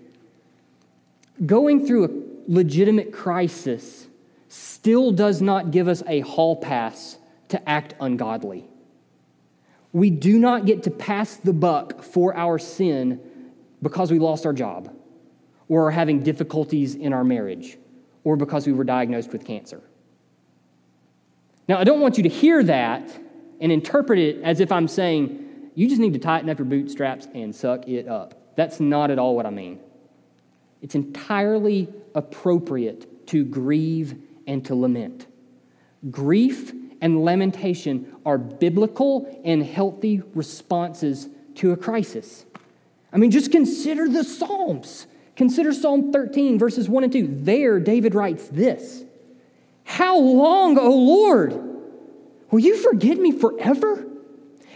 Going 1.44 1.86
through 1.86 2.04
a 2.04 2.10
legitimate 2.46 3.12
crisis 3.12 4.06
still 4.48 5.10
does 5.10 5.42
not 5.42 5.72
give 5.72 5.88
us 5.88 6.02
a 6.06 6.20
hall 6.20 6.54
pass 6.54 7.18
to 7.48 7.68
act 7.68 7.94
ungodly. 8.00 8.64
We 9.92 10.10
do 10.10 10.38
not 10.38 10.66
get 10.66 10.84
to 10.84 10.90
pass 10.90 11.36
the 11.36 11.52
buck 11.52 12.02
for 12.02 12.36
our 12.36 12.58
sin 12.58 13.20
because 13.84 14.10
we 14.10 14.18
lost 14.18 14.46
our 14.46 14.52
job 14.52 14.92
or 15.68 15.86
are 15.86 15.90
having 15.92 16.20
difficulties 16.20 16.96
in 16.96 17.12
our 17.12 17.22
marriage 17.22 17.78
or 18.24 18.36
because 18.36 18.66
we 18.66 18.72
were 18.72 18.82
diagnosed 18.82 19.32
with 19.32 19.44
cancer. 19.44 19.80
Now, 21.68 21.78
I 21.78 21.84
don't 21.84 22.00
want 22.00 22.16
you 22.16 22.24
to 22.24 22.28
hear 22.28 22.64
that 22.64 23.16
and 23.60 23.70
interpret 23.70 24.18
it 24.18 24.42
as 24.42 24.58
if 24.58 24.72
I'm 24.72 24.88
saying, 24.88 25.70
you 25.74 25.88
just 25.88 26.00
need 26.00 26.14
to 26.14 26.18
tighten 26.18 26.50
up 26.50 26.58
your 26.58 26.66
bootstraps 26.66 27.28
and 27.34 27.54
suck 27.54 27.86
it 27.86 28.08
up. 28.08 28.56
That's 28.56 28.80
not 28.80 29.10
at 29.10 29.18
all 29.18 29.36
what 29.36 29.46
I 29.46 29.50
mean. 29.50 29.78
It's 30.82 30.94
entirely 30.94 31.88
appropriate 32.14 33.26
to 33.28 33.44
grieve 33.44 34.16
and 34.46 34.64
to 34.66 34.74
lament. 34.74 35.26
Grief 36.10 36.72
and 37.00 37.24
lamentation 37.24 38.14
are 38.24 38.38
biblical 38.38 39.40
and 39.44 39.62
healthy 39.62 40.22
responses 40.34 41.28
to 41.56 41.72
a 41.72 41.76
crisis. 41.76 42.44
I 43.14 43.18
mean, 43.18 43.30
just 43.30 43.52
consider 43.52 44.08
the 44.08 44.24
Psalms. 44.24 45.06
Consider 45.36 45.72
Psalm 45.72 46.12
13, 46.12 46.58
verses 46.58 46.88
1 46.88 47.04
and 47.04 47.12
2. 47.12 47.28
There, 47.42 47.78
David 47.78 48.14
writes 48.14 48.48
this 48.48 49.04
How 49.84 50.18
long, 50.18 50.76
O 50.78 50.90
Lord? 50.90 51.52
Will 52.50 52.60
you 52.60 52.76
forget 52.76 53.18
me 53.18 53.32
forever? 53.32 54.04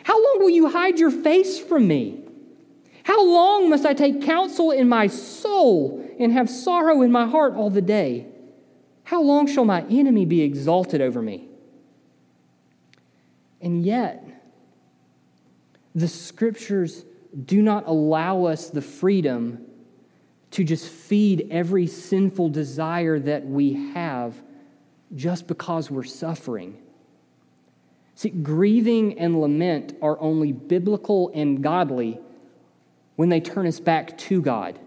How 0.05 0.15
long 0.15 0.39
will 0.39 0.51
you 0.51 0.71
hide 0.71 0.99
your 0.99 1.11
face 1.11 1.59
from 1.59 1.87
me? 1.87 2.25
How 3.03 3.25
long 3.25 3.71
must 3.71 3.85
I 3.85 3.95
take 3.95 4.23
counsel 4.23 4.71
in 4.71 4.89
my 4.89 5.07
soul 5.07 6.05
and 6.19 6.33
have 6.33 6.49
sorrow 6.49 7.03
in 7.03 7.13
my 7.13 7.27
heart 7.27 7.55
all 7.55 7.71
the 7.71 7.83
day? 7.83 8.27
How 9.05 9.23
long 9.23 9.47
shall 9.47 9.65
my 9.65 9.83
enemy 9.89 10.25
be 10.25 10.43
exalted 10.43 11.01
over 11.01 11.23
me? 11.23 11.49
And 13.61 13.85
yet, 13.85 14.25
the 15.95 16.09
scriptures 16.09 17.05
do 17.45 17.63
not 17.63 17.87
allow 17.87 18.45
us 18.45 18.71
the 18.71 18.83
freedom 18.83 19.67
to 20.53 20.65
just 20.65 20.89
feed 20.89 21.49
every 21.51 21.87
sinful 21.87 22.49
desire 22.49 23.19
that 23.19 23.47
we 23.47 23.93
have 23.93 24.35
just 25.15 25.47
because 25.47 25.91
we're 25.91 26.05
suffering. 26.05 26.79
See, 28.15 28.31
grieving 28.31 29.19
and 29.19 29.41
lament 29.41 29.97
are 30.03 30.21
only 30.21 30.53
biblical 30.53 31.31
and 31.35 31.63
godly 31.63 32.19
when 33.17 33.29
they 33.29 33.41
turn 33.41 33.67
us 33.67 33.79
back 33.79 34.17
to 34.19 34.41
God 34.41 34.79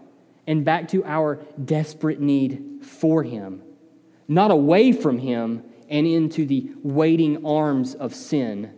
and 0.46 0.64
back 0.64 0.88
to 0.88 1.04
our 1.04 1.36
desperate 1.64 2.20
need 2.20 2.80
for 2.82 3.22
Him, 3.22 3.62
not 4.26 4.50
away 4.50 4.92
from 4.92 5.18
Him 5.18 5.62
and 5.88 6.06
into 6.06 6.44
the 6.44 6.72
waiting 6.82 7.46
arms 7.46 7.94
of 7.94 8.14
sin 8.14 8.72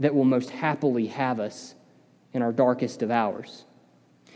that 0.00 0.14
will 0.14 0.24
most 0.24 0.50
happily 0.50 1.06
have 1.06 1.38
us 1.38 1.74
in 2.32 2.42
our 2.42 2.52
darkest 2.52 3.02
of 3.02 3.10
hours. 3.10 3.64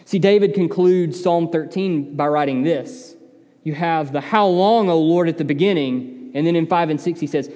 See, 0.04 0.18
David 0.18 0.54
concludes 0.54 1.22
Psalm 1.22 1.50
13 1.50 2.16
by 2.16 2.26
writing 2.26 2.62
this. 2.62 3.16
You 3.62 3.74
have 3.74 4.12
the 4.12 4.20
how 4.20 4.46
long, 4.46 4.90
O 4.90 4.98
Lord, 4.98 5.28
at 5.28 5.38
the 5.38 5.44
beginning, 5.44 6.32
and 6.34 6.46
then 6.46 6.56
in 6.56 6.66
5 6.66 6.90
and 6.90 7.00
6 7.00 7.20
he 7.20 7.26
says, 7.26 7.50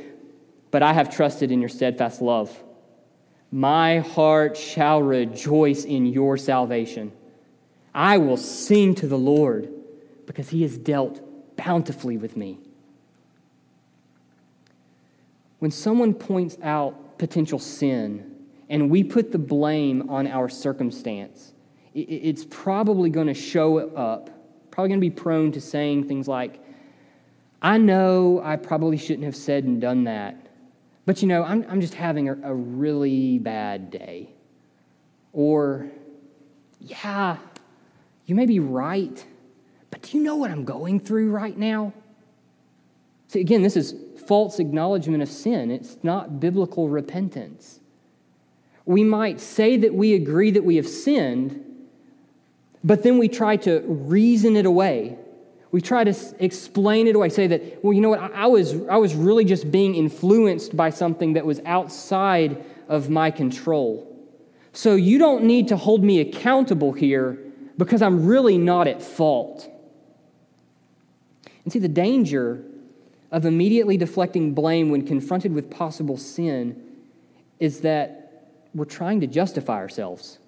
But 0.71 0.83
I 0.83 0.93
have 0.95 1.15
trusted 1.15 1.51
in 1.51 1.61
your 1.61 1.69
steadfast 1.69 2.23
love. 2.23 2.57
My 3.51 3.99
heart 3.99 4.57
shall 4.57 5.03
rejoice 5.03 5.85
in 5.85 6.07
your 6.07 6.37
salvation. 6.37 7.13
I 7.95 8.19
will 8.19 8.37
sing 8.37 8.95
to 8.97 9.07
the 9.07 9.19
Lord 9.19 9.71
because 10.27 10.51
he 10.51 10.63
has 10.63 10.79
dealt 10.79 11.21
bountifully 11.57 12.17
with 12.17 12.37
me. 12.37 12.59
When 15.59 15.71
someone 15.71 16.15
points 16.15 16.57
out 16.63 17.19
potential 17.19 17.59
sin 17.59 18.38
and 18.71 18.91
we 18.91 19.03
put 19.03 19.33
the 19.33 19.39
blame 19.39 20.11
on 20.11 20.27
our 20.27 20.49
circumstance, 20.49 21.53
it's 21.95 22.47
probably 22.51 23.11
going 23.11 23.27
to 23.27 23.35
show 23.35 23.79
up, 23.79 24.31
probably 24.71 24.89
going 24.89 25.01
to 25.01 25.07
be 25.07 25.11
prone 25.11 25.53
to 25.53 25.61
saying 25.61 26.07
things 26.07 26.29
like, 26.29 26.63
I 27.61 27.79
know 27.79 28.41
I 28.45 28.57
probably 28.57 28.97
shouldn't 28.97 29.25
have 29.25 29.35
said 29.35 29.65
and 29.65 29.81
done 29.81 30.05
that, 30.05 30.47
but 31.07 31.23
you 31.23 31.29
know, 31.29 31.43
I'm, 31.43 31.65
I'm 31.69 31.81
just 31.81 31.95
having 31.95 32.29
a, 32.29 32.35
a 32.45 32.55
really 32.55 33.39
bad 33.39 33.91
day. 33.91 34.31
Or, 35.33 35.89
yeah, 36.79 37.39
you 38.27 38.35
may 38.35 38.47
be 38.47 38.61
right, 38.61 39.25
but 39.91 40.03
do 40.03 40.19
you 40.19 40.23
know 40.23 40.37
what 40.37 40.51
I'm 40.51 40.65
going 40.65 41.01
through 41.01 41.31
right 41.31 41.57
now? 41.57 41.93
See, 43.29 43.41
again, 43.41 43.63
this 43.63 43.77
is 43.77 43.95
false 44.27 44.59
acknowledgement 44.59 45.23
of 45.23 45.29
sin, 45.29 45.71
it's 45.71 45.97
not 46.03 46.39
biblical 46.39 46.89
repentance. 46.89 47.81
We 48.89 49.05
might 49.05 49.39
say 49.39 49.77
that 49.77 49.93
we 49.93 50.15
agree 50.15 50.51
that 50.53 50.65
we 50.65 50.77
have 50.77 50.89
sinned, 50.89 51.63
but 52.83 53.03
then 53.03 53.19
we 53.19 53.29
try 53.29 53.59
to 53.59 53.81
reason 53.87 54.57
it 54.57 54.65
away. 54.65 55.19
We 55.71 55.83
try 55.83 56.05
to 56.05 56.15
explain 56.39 57.07
it 57.07 57.15
away, 57.15 57.29
say 57.29 57.49
that, 57.49 57.85
well, 57.85 57.93
you 57.93 58.01
know 58.01 58.09
what, 58.09 58.33
I 58.35 58.47
was, 58.47 58.73
I 58.89 58.97
was 58.97 59.15
really 59.15 59.45
just 59.45 59.71
being 59.71 59.95
influenced 59.95 60.75
by 60.75 60.89
something 60.89 61.35
that 61.35 61.45
was 61.45 61.61
outside 61.67 62.65
of 62.89 63.11
my 63.11 63.31
control. 63.31 64.07
So 64.73 64.95
you 64.95 65.19
don't 65.19 65.45
need 65.45 65.69
to 65.69 65.77
hold 65.77 66.03
me 66.03 66.21
accountable 66.23 66.93
here 66.93 67.39
because 67.77 68.01
I'm 68.01 68.25
really 68.25 68.57
not 68.57 68.89
at 68.89 69.03
fault. 69.03 69.69
And 71.65 71.71
see, 71.71 71.79
the 71.79 71.89
danger 71.89 72.65
of 73.31 73.45
immediately 73.45 73.99
deflecting 73.99 74.55
blame 74.55 74.89
when 74.89 75.07
confronted 75.07 75.53
with 75.53 75.71
possible 75.71 76.17
sin 76.17 76.83
is 77.61 77.83
that 77.83 78.28
we're 78.75 78.85
trying 78.85 79.21
to 79.21 79.27
justify 79.27 79.77
ourselves. 79.77 80.39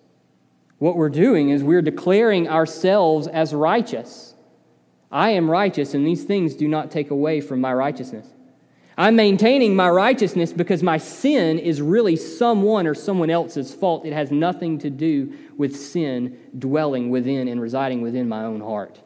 What 0.78 0.96
we're 0.96 1.11
doing 1.11 1.50
is 1.50 1.62
we're 1.62 1.83
declaring 1.83 2.48
ourselves 2.48 3.26
as 3.26 3.54
righteous. 3.54 4.35
I 5.12 5.30
am 5.30 5.50
righteous, 5.50 5.94
and 5.94 6.06
these 6.06 6.24
things 6.24 6.54
do 6.54 6.68
not 6.68 6.90
take 6.90 7.11
away 7.11 7.40
from 7.40 7.61
my 7.61 7.74
righteousness. 7.74 8.26
I'm 8.96 9.16
maintaining 9.16 9.74
my 9.74 9.88
righteousness 9.88 10.52
because 10.52 10.83
my 10.83 10.98
sin 10.98 11.59
is 11.59 11.80
really 11.80 12.16
someone 12.16 12.87
or 12.87 12.94
someone 12.94 13.30
else's 13.30 13.72
fault. 13.72 14.04
It 14.04 14.12
has 14.12 14.30
nothing 14.30 14.78
to 14.80 14.90
do 14.90 15.35
with 15.56 15.76
sin 15.76 16.38
dwelling 16.59 17.11
within 17.11 17.48
and 17.48 17.61
residing 17.61 18.02
within 18.02 18.28
my 18.28 18.44
own 18.44 18.61
heart. 18.61 18.96
It 18.96 19.02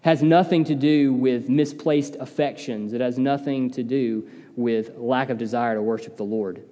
has 0.00 0.22
nothing 0.22 0.64
to 0.64 0.74
do 0.74 1.12
with 1.12 1.48
misplaced 1.48 2.16
affections. 2.16 2.92
It 2.92 3.00
has 3.00 3.18
nothing 3.18 3.70
to 3.72 3.82
do 3.82 4.28
with 4.56 4.96
lack 4.96 5.30
of 5.30 5.38
desire 5.38 5.74
to 5.74 5.82
worship 5.82 6.16
the 6.16 6.24
Lord. 6.24 6.62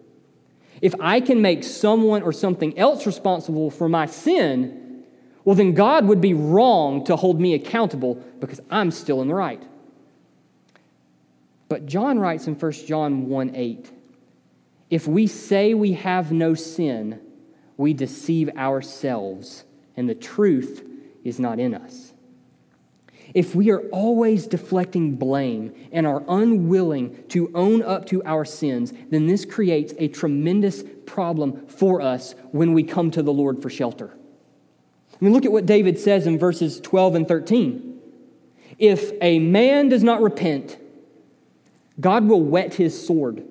If 0.83 0.95
I 1.01 1.21
can 1.21 1.41
make 1.41 1.63
someone 1.63 2.23
or 2.23 2.33
something 2.33 2.77
else 2.77 3.07
responsible 3.07 3.71
for 3.71 3.89
my 3.89 4.07
sin, 4.07 5.05
well, 5.45 5.55
then 5.55 5.75
God 5.75 6.07
would 6.07 6.21
be 6.21 6.35
wrong 6.35 7.05
to 7.05 7.17
hold 7.17 7.41
me 7.41 7.55
accountable 7.55 8.17
because 8.41 8.61
I'm 8.69 8.91
still 8.91 9.23
in 9.23 9.29
the 9.29 9.35
right. 9.35 9.63
But 11.69 11.87
John 11.87 12.19
writes 12.19 12.49
in 12.49 12.55
1 12.55 12.73
John 12.87 13.29
1 13.29 13.57
8, 13.57 13.91
if 14.91 15.07
we 15.07 15.27
say 15.27 15.73
we 15.73 15.93
have 15.95 16.33
no 16.33 16.53
sin, 16.55 17.21
we 17.77 17.95
deceive 17.95 18.51
ourselves, 18.51 19.65
and 19.97 20.09
the 20.09 20.15
truth 20.15 20.85
is 21.25 21.41
not 21.41 21.59
in 21.59 21.75
us. 21.75 22.12
If 23.35 23.55
we 23.55 23.71
are 23.71 23.89
always 23.89 24.47
deflecting 24.47 25.17
blame 25.17 25.75
and 25.91 26.07
are 26.07 26.23
unwilling 26.29 27.25
to 27.29 27.51
own 27.55 27.83
up 27.83 28.07
to 28.07 28.23
our 28.25 28.45
sins, 28.45 28.93
then 29.11 29.27
this 29.27 29.45
creates 29.45 29.95
a 29.99 30.09
tremendous 30.09 30.85
problem 31.07 31.67
for 31.67 32.01
us 32.03 32.35
when 32.51 32.75
we 32.75 32.83
come 32.83 33.11
to 33.13 33.23
the 33.23 33.33
Lord 33.33 33.63
for 33.63 33.71
shelter. 33.71 34.11
I 35.13 35.25
mean, 35.25 35.33
look 35.33 35.45
at 35.47 35.53
what 35.53 35.67
David 35.67 35.99
says 35.99 36.27
in 36.27 36.39
verses 36.39 36.81
12 36.81 37.15
and 37.15 37.29
13. 37.29 38.01
If 38.79 39.13
a 39.23 39.39
man 39.39 39.89
does 39.89 40.03
not 40.03 40.21
repent, 40.21 40.77
God 42.01 42.27
will 42.27 42.43
whet 42.43 42.75
his 42.75 43.07
sword. 43.07 43.45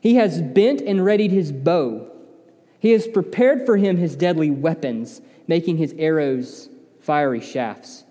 He 0.00 0.16
has 0.16 0.42
bent 0.42 0.80
and 0.80 1.04
readied 1.04 1.30
his 1.30 1.50
bow. 1.50 2.10
He 2.78 2.90
has 2.90 3.08
prepared 3.08 3.64
for 3.64 3.76
him 3.76 3.96
his 3.96 4.16
deadly 4.16 4.50
weapons, 4.50 5.22
making 5.48 5.78
his 5.78 5.94
arrows 5.96 6.68
fiery 7.00 7.40
shafts. 7.40 8.04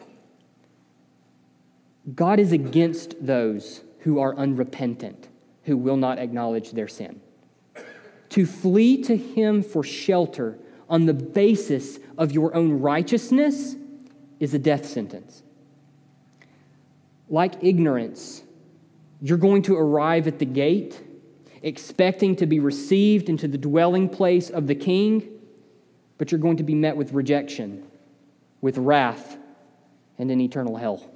God 2.16 2.40
is 2.40 2.52
against 2.52 3.16
those 3.26 3.82
who 4.00 4.20
are 4.20 4.36
unrepentant, 4.36 5.30
who 5.64 5.78
will 5.78 5.96
not 5.96 6.20
acknowledge 6.20 6.72
their 6.72 6.88
sin. 6.88 7.22
To 8.30 8.46
flee 8.46 9.02
to 9.04 9.16
Him 9.16 9.64
for 9.64 9.84
shelter 9.84 10.58
on 10.90 11.06
the 11.06 11.14
basis 11.14 12.00
of 12.18 12.32
your 12.32 12.54
own 12.56 12.82
righteousness 12.82 13.76
is 14.40 14.54
a 14.54 14.60
death 14.60 14.86
sentence. 14.86 15.44
Like 17.30 17.64
ignorance, 17.64 18.44
you're 19.22 19.38
going 19.38 19.62
to 19.64 19.76
arrive 19.78 20.28
at 20.28 20.40
the 20.40 20.46
gate 20.46 21.02
expecting 21.62 22.36
to 22.36 22.46
be 22.46 22.60
received 22.60 23.30
into 23.30 23.48
the 23.48 23.58
dwelling 23.58 24.10
place 24.10 24.50
of 24.50 24.68
the 24.68 24.76
king, 24.76 25.30
but 26.18 26.32
you're 26.32 26.42
going 26.42 26.58
to 26.58 26.64
be 26.64 26.76
met 26.76 26.98
with 26.98 27.14
rejection, 27.14 27.88
with 28.60 28.78
wrath, 28.78 29.38
and 30.20 30.30
in 30.30 30.42
eternal 30.42 30.76
hell. 30.76 31.10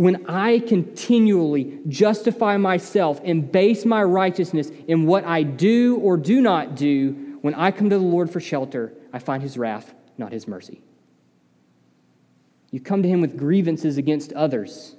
When 0.00 0.24
I 0.30 0.60
continually 0.60 1.78
justify 1.86 2.56
myself 2.56 3.20
and 3.22 3.52
base 3.52 3.84
my 3.84 4.02
righteousness 4.02 4.70
in 4.88 5.04
what 5.04 5.26
I 5.26 5.42
do 5.42 5.98
or 5.98 6.16
do 6.16 6.40
not 6.40 6.74
do, 6.74 7.36
when 7.42 7.52
I 7.52 7.70
come 7.70 7.90
to 7.90 7.98
the 7.98 8.02
Lord 8.02 8.30
for 8.30 8.40
shelter, 8.40 8.94
I 9.12 9.18
find 9.18 9.42
his 9.42 9.58
wrath, 9.58 9.92
not 10.16 10.32
his 10.32 10.48
mercy. 10.48 10.80
You 12.70 12.80
come 12.80 13.02
to 13.02 13.08
him 13.10 13.20
with 13.20 13.36
grievances 13.36 13.98
against 13.98 14.32
others, 14.32 14.96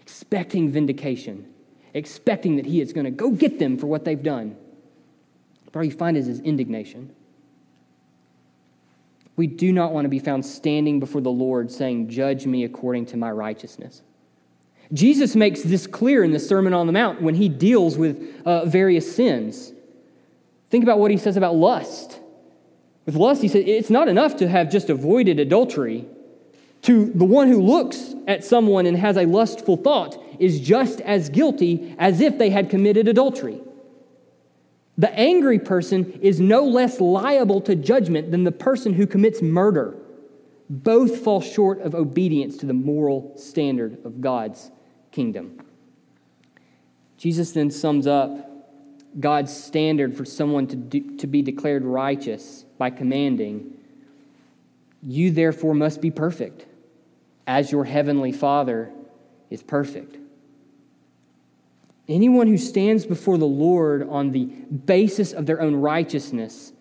expecting 0.00 0.68
vindication, 0.68 1.46
expecting 1.94 2.56
that 2.56 2.66
he 2.66 2.80
is 2.80 2.92
going 2.92 3.04
to 3.04 3.12
go 3.12 3.30
get 3.30 3.60
them 3.60 3.78
for 3.78 3.86
what 3.86 4.04
they've 4.04 4.20
done. 4.20 4.56
But 5.64 5.76
all 5.76 5.84
you 5.84 5.92
find 5.92 6.16
is 6.16 6.26
his 6.26 6.40
indignation. 6.40 7.14
We 9.36 9.46
do 9.46 9.72
not 9.72 9.92
want 9.92 10.06
to 10.06 10.08
be 10.08 10.18
found 10.18 10.44
standing 10.44 10.98
before 10.98 11.20
the 11.20 11.30
Lord 11.30 11.70
saying, 11.70 12.08
Judge 12.08 12.46
me 12.46 12.64
according 12.64 13.06
to 13.06 13.16
my 13.16 13.30
righteousness. 13.30 14.02
Jesus 14.92 15.36
makes 15.36 15.62
this 15.62 15.86
clear 15.86 16.24
in 16.24 16.32
the 16.32 16.38
Sermon 16.38 16.72
on 16.72 16.86
the 16.86 16.92
Mount 16.92 17.20
when 17.20 17.34
he 17.34 17.48
deals 17.48 17.98
with 17.98 18.42
uh, 18.46 18.64
various 18.64 19.14
sins. 19.14 19.72
Think 20.70 20.82
about 20.82 20.98
what 20.98 21.10
he 21.10 21.16
says 21.16 21.36
about 21.36 21.56
lust. 21.56 22.18
With 23.06 23.14
lust, 23.14 23.42
he 23.42 23.48
says 23.48 23.64
it's 23.66 23.90
not 23.90 24.08
enough 24.08 24.36
to 24.36 24.48
have 24.48 24.70
just 24.70 24.90
avoided 24.90 25.40
adultery. 25.40 26.06
To 26.82 27.06
the 27.06 27.24
one 27.24 27.48
who 27.48 27.60
looks 27.60 28.14
at 28.26 28.44
someone 28.44 28.86
and 28.86 28.96
has 28.96 29.16
a 29.16 29.26
lustful 29.26 29.76
thought 29.76 30.22
is 30.38 30.60
just 30.60 31.00
as 31.00 31.28
guilty 31.28 31.94
as 31.98 32.20
if 32.20 32.38
they 32.38 32.50
had 32.50 32.70
committed 32.70 33.08
adultery. 33.08 33.60
The 34.96 35.12
angry 35.12 35.58
person 35.58 36.12
is 36.22 36.40
no 36.40 36.64
less 36.64 37.00
liable 37.00 37.60
to 37.62 37.74
judgment 37.74 38.30
than 38.30 38.44
the 38.44 38.52
person 38.52 38.94
who 38.94 39.06
commits 39.06 39.42
murder. 39.42 39.96
Both 40.70 41.20
fall 41.20 41.40
short 41.40 41.80
of 41.80 41.94
obedience 41.94 42.56
to 42.58 42.66
the 42.66 42.74
moral 42.74 43.32
standard 43.36 44.04
of 44.04 44.20
God's 44.20 44.70
kingdom. 45.18 45.60
Jesus 47.16 47.50
then 47.50 47.72
sums 47.72 48.06
up 48.06 48.30
God's 49.18 49.52
standard 49.52 50.16
for 50.16 50.24
someone 50.24 50.68
to, 50.68 50.76
do, 50.76 51.16
to 51.16 51.26
be 51.26 51.42
declared 51.42 51.84
righteous 51.84 52.64
by 52.78 52.90
commanding, 52.90 53.76
You 55.02 55.32
therefore 55.32 55.74
must 55.74 56.00
be 56.00 56.12
perfect, 56.12 56.66
as 57.48 57.72
your 57.72 57.84
heavenly 57.84 58.30
Father 58.30 58.92
is 59.50 59.60
perfect. 59.60 60.18
Anyone 62.08 62.46
who 62.46 62.56
stands 62.56 63.04
before 63.04 63.38
the 63.38 63.44
Lord 63.44 64.08
on 64.08 64.30
the 64.30 64.44
basis 64.44 65.32
of 65.32 65.46
their 65.46 65.60
own 65.60 65.74
righteousness 65.74 66.72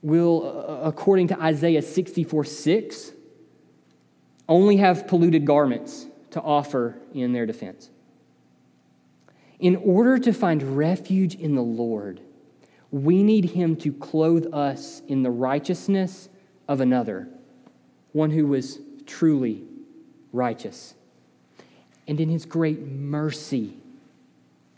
will, 0.00 0.46
uh, 0.46 0.86
according 0.86 1.26
to 1.26 1.42
Isaiah 1.42 1.82
64 1.82 2.44
6, 2.44 3.12
only 4.48 4.76
have 4.76 5.08
polluted 5.08 5.44
garments 5.44 6.06
to 6.38 6.46
offer 6.46 6.96
in 7.14 7.32
their 7.32 7.46
defense. 7.46 7.90
In 9.58 9.76
order 9.76 10.18
to 10.18 10.32
find 10.32 10.76
refuge 10.76 11.34
in 11.34 11.54
the 11.54 11.62
Lord, 11.62 12.20
we 12.90 13.22
need 13.22 13.46
Him 13.50 13.76
to 13.76 13.92
clothe 13.92 14.46
us 14.52 15.02
in 15.08 15.22
the 15.22 15.30
righteousness 15.30 16.28
of 16.68 16.80
another, 16.80 17.28
one 18.12 18.30
who 18.30 18.46
was 18.46 18.78
truly 19.06 19.64
righteous. 20.32 20.94
And 22.06 22.20
in 22.20 22.28
His 22.28 22.46
great 22.46 22.80
mercy, 22.80 23.78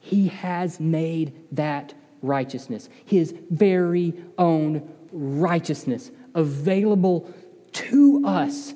he 0.01 0.29
has 0.29 0.81
made 0.81 1.33
that 1.53 1.95
righteousness, 2.23 2.89
his 3.05 3.35
very 3.51 4.15
own 4.39 4.91
righteousness, 5.13 6.11
available 6.35 7.33
to 7.73 8.23
us 8.25 8.75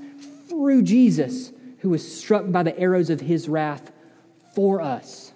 through 0.48 0.82
Jesus, 0.82 1.50
who 1.84 1.90
was 1.90 2.16
struck 2.16 2.50
by 2.50 2.62
the 2.62 2.76
arrows 2.78 3.10
of 3.10 3.20
his 3.20 3.46
wrath 3.46 3.92
for 4.54 4.80
us. 4.80 5.34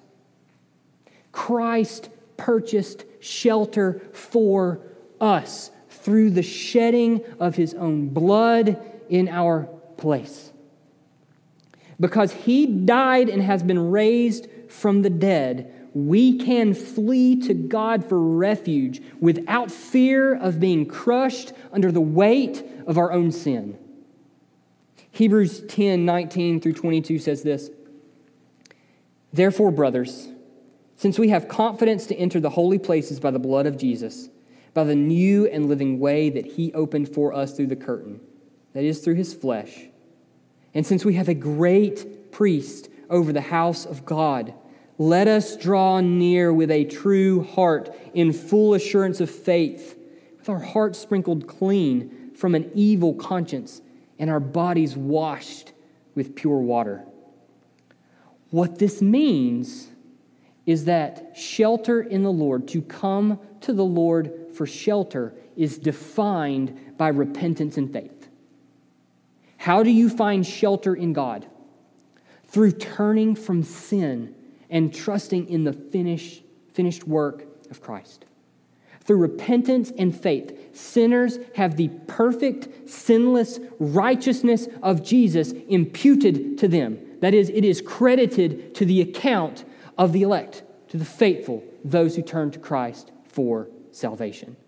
Christ 1.31 2.09
purchased 2.39 3.05
shelter 3.21 4.01
for 4.15 4.81
us 5.21 5.71
through 5.91 6.31
the 6.31 6.43
shedding 6.43 7.23
of 7.39 7.57
his 7.57 7.75
own 7.75 8.09
blood 8.09 8.81
in 9.11 9.29
our 9.29 9.65
place. 9.99 10.51
Because 12.01 12.33
he 12.33 12.65
died 12.65 13.29
and 13.29 13.43
has 13.43 13.63
been 13.63 13.91
raised 13.91 14.47
from 14.71 15.03
the 15.03 15.11
dead, 15.11 15.91
we 15.93 16.39
can 16.39 16.73
flee 16.73 17.43
to 17.43 17.53
God 17.53 18.07
for 18.09 18.19
refuge 18.19 19.03
without 19.21 19.71
fear 19.71 20.35
of 20.35 20.59
being 20.59 20.87
crushed 20.87 21.53
under 21.75 21.93
the 21.93 22.01
weight 22.01 22.65
of 22.87 22.97
our 22.97 23.13
own 23.13 23.33
sin. 23.33 23.79
Hebrews 25.11 25.63
10 25.69 26.05
19 26.05 26.61
through 26.61 26.75
22 26.75 27.19
says 27.19 27.43
this 27.43 27.71
Therefore, 29.33 29.71
brothers, 29.71 30.29
since 30.97 31.19
we 31.19 31.29
have 31.29 31.49
confidence 31.49 32.07
to 32.07 32.17
enter 32.17 32.41
the 32.41 32.51
holy 32.51 32.79
places 32.79 33.21
by 33.21 33.31
the 33.31 33.39
blood 33.39 33.67
of 33.67 33.77
Jesus, 33.77 34.29
by 34.75 34.85
the 34.85 34.95
new 34.95 35.47
and 35.47 35.69
living 35.69 35.99
way 35.99 36.31
that 36.31 36.47
he 36.47 36.73
opened 36.73 37.13
for 37.13 37.33
us 37.33 37.57
through 37.57 37.69
the 37.69 37.77
curtain, 37.77 38.21
that 38.73 38.85
is, 38.85 39.01
through 39.01 39.15
his 39.15 39.35
flesh, 39.35 39.87
and 40.75 40.87
since 40.87 41.05
we 41.05 41.15
have 41.15 41.29
a 41.29 41.35
great 41.35 42.31
priest 42.31 42.89
over 43.11 43.33
the 43.33 43.41
house 43.41 43.87
of 43.87 44.05
God, 44.05 44.55
let 44.99 45.29
us 45.29 45.57
draw 45.57 46.01
near 46.01 46.53
with 46.53 46.71
a 46.71 46.85
true 46.85 47.45
heart 47.45 47.95
in 48.15 48.33
full 48.33 48.75
assurance 48.75 49.21
of 49.21 49.31
faith, 49.31 49.97
with 50.39 50.49
our 50.49 50.59
hearts 50.59 50.99
sprinkled 50.99 51.47
clean 51.47 52.33
from 52.35 52.55
an 52.55 52.71
evil 52.75 53.15
conscience 53.15 53.81
and 54.19 54.31
our 54.31 54.41
bodies 54.41 54.97
washed 54.97 55.73
with 56.15 56.35
pure 56.35 56.59
water. 56.59 57.05
What 58.51 58.79
this 58.79 59.03
means 59.03 59.89
is 60.67 60.85
that 60.87 61.37
shelter 61.37 62.03
in 62.03 62.23
the 62.23 62.33
Lord, 62.33 62.69
to 62.69 62.83
come 62.83 63.39
to 63.63 63.73
the 63.73 63.85
Lord 63.85 64.33
for 64.53 64.67
shelter, 64.67 65.35
is 65.57 65.79
defined 65.79 66.97
by 66.99 67.09
repentance 67.09 67.77
and 67.77 67.93
faith. 67.93 68.29
How 69.57 69.83
do 69.83 69.91
you 69.91 70.09
find 70.09 70.47
shelter 70.47 70.95
in 70.95 71.13
God? 71.13 71.47
Through 72.45 72.73
turning 72.73 73.35
from 73.35 73.63
sin 73.63 74.35
and 74.71 74.95
trusting 74.95 75.49
in 75.49 75.65
the 75.65 75.73
finished, 75.73 76.43
finished 76.73 77.07
work 77.07 77.47
of 77.71 77.81
Christ. 77.81 78.25
Through 79.09 79.17
repentance 79.17 79.91
and 79.97 80.15
faith, 80.15 80.77
sinners 80.77 81.39
have 81.55 81.77
the 81.77 81.89
perfect, 82.07 82.91
sinless 82.91 83.59
righteousness 83.79 84.69
of 84.83 85.03
Jesus 85.03 85.53
imputed 85.53 86.59
to 86.59 86.69
them. 86.69 86.99
That 87.21 87.33
is, 87.33 87.49
it 87.49 87.65
is 87.65 87.81
credited 87.81 88.75
to 88.75 88.85
the 88.85 89.01
account 89.01 89.65
of 89.97 90.13
the 90.13 90.21
elect, 90.21 90.63
to 90.89 90.99
the 90.99 91.07
faithful, 91.07 91.65
those 91.83 92.17
who 92.17 92.23
turn 92.23 92.51
to 92.51 92.59
Christ 92.59 93.11
for 93.25 93.71
salvation. 93.93 94.59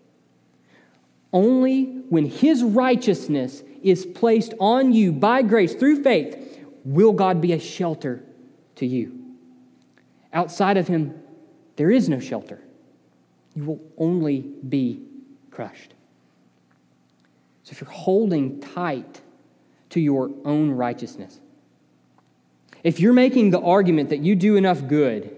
Only 1.31 1.83
when 2.09 2.25
his 2.25 2.63
righteousness 2.63 3.61
is 3.83 4.07
placed 4.07 4.55
on 4.59 4.91
you 4.91 5.11
by 5.11 5.43
grace 5.43 5.75
through 5.75 6.01
faith 6.01 6.65
will 6.83 7.13
God 7.13 7.41
be 7.41 7.53
a 7.53 7.59
shelter 7.59 8.23
to 8.77 8.87
you. 8.87 9.35
Outside 10.33 10.77
of 10.77 10.87
him, 10.87 11.21
there 11.75 11.91
is 11.91 12.09
no 12.09 12.19
shelter. 12.19 12.63
You 13.55 13.65
will 13.65 13.81
only 13.97 14.39
be 14.39 15.01
crushed. 15.49 15.93
So 17.63 17.71
if 17.71 17.81
you're 17.81 17.89
holding 17.89 18.59
tight 18.59 19.21
to 19.89 19.99
your 19.99 20.31
own 20.45 20.71
righteousness, 20.71 21.39
if 22.83 22.99
you're 22.99 23.13
making 23.13 23.51
the 23.51 23.61
argument 23.61 24.09
that 24.09 24.19
you 24.19 24.35
do 24.35 24.55
enough 24.55 24.87
good 24.87 25.37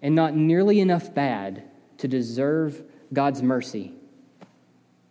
and 0.00 0.14
not 0.14 0.34
nearly 0.34 0.80
enough 0.80 1.12
bad 1.12 1.64
to 1.98 2.08
deserve 2.08 2.82
God's 3.12 3.42
mercy, 3.42 3.92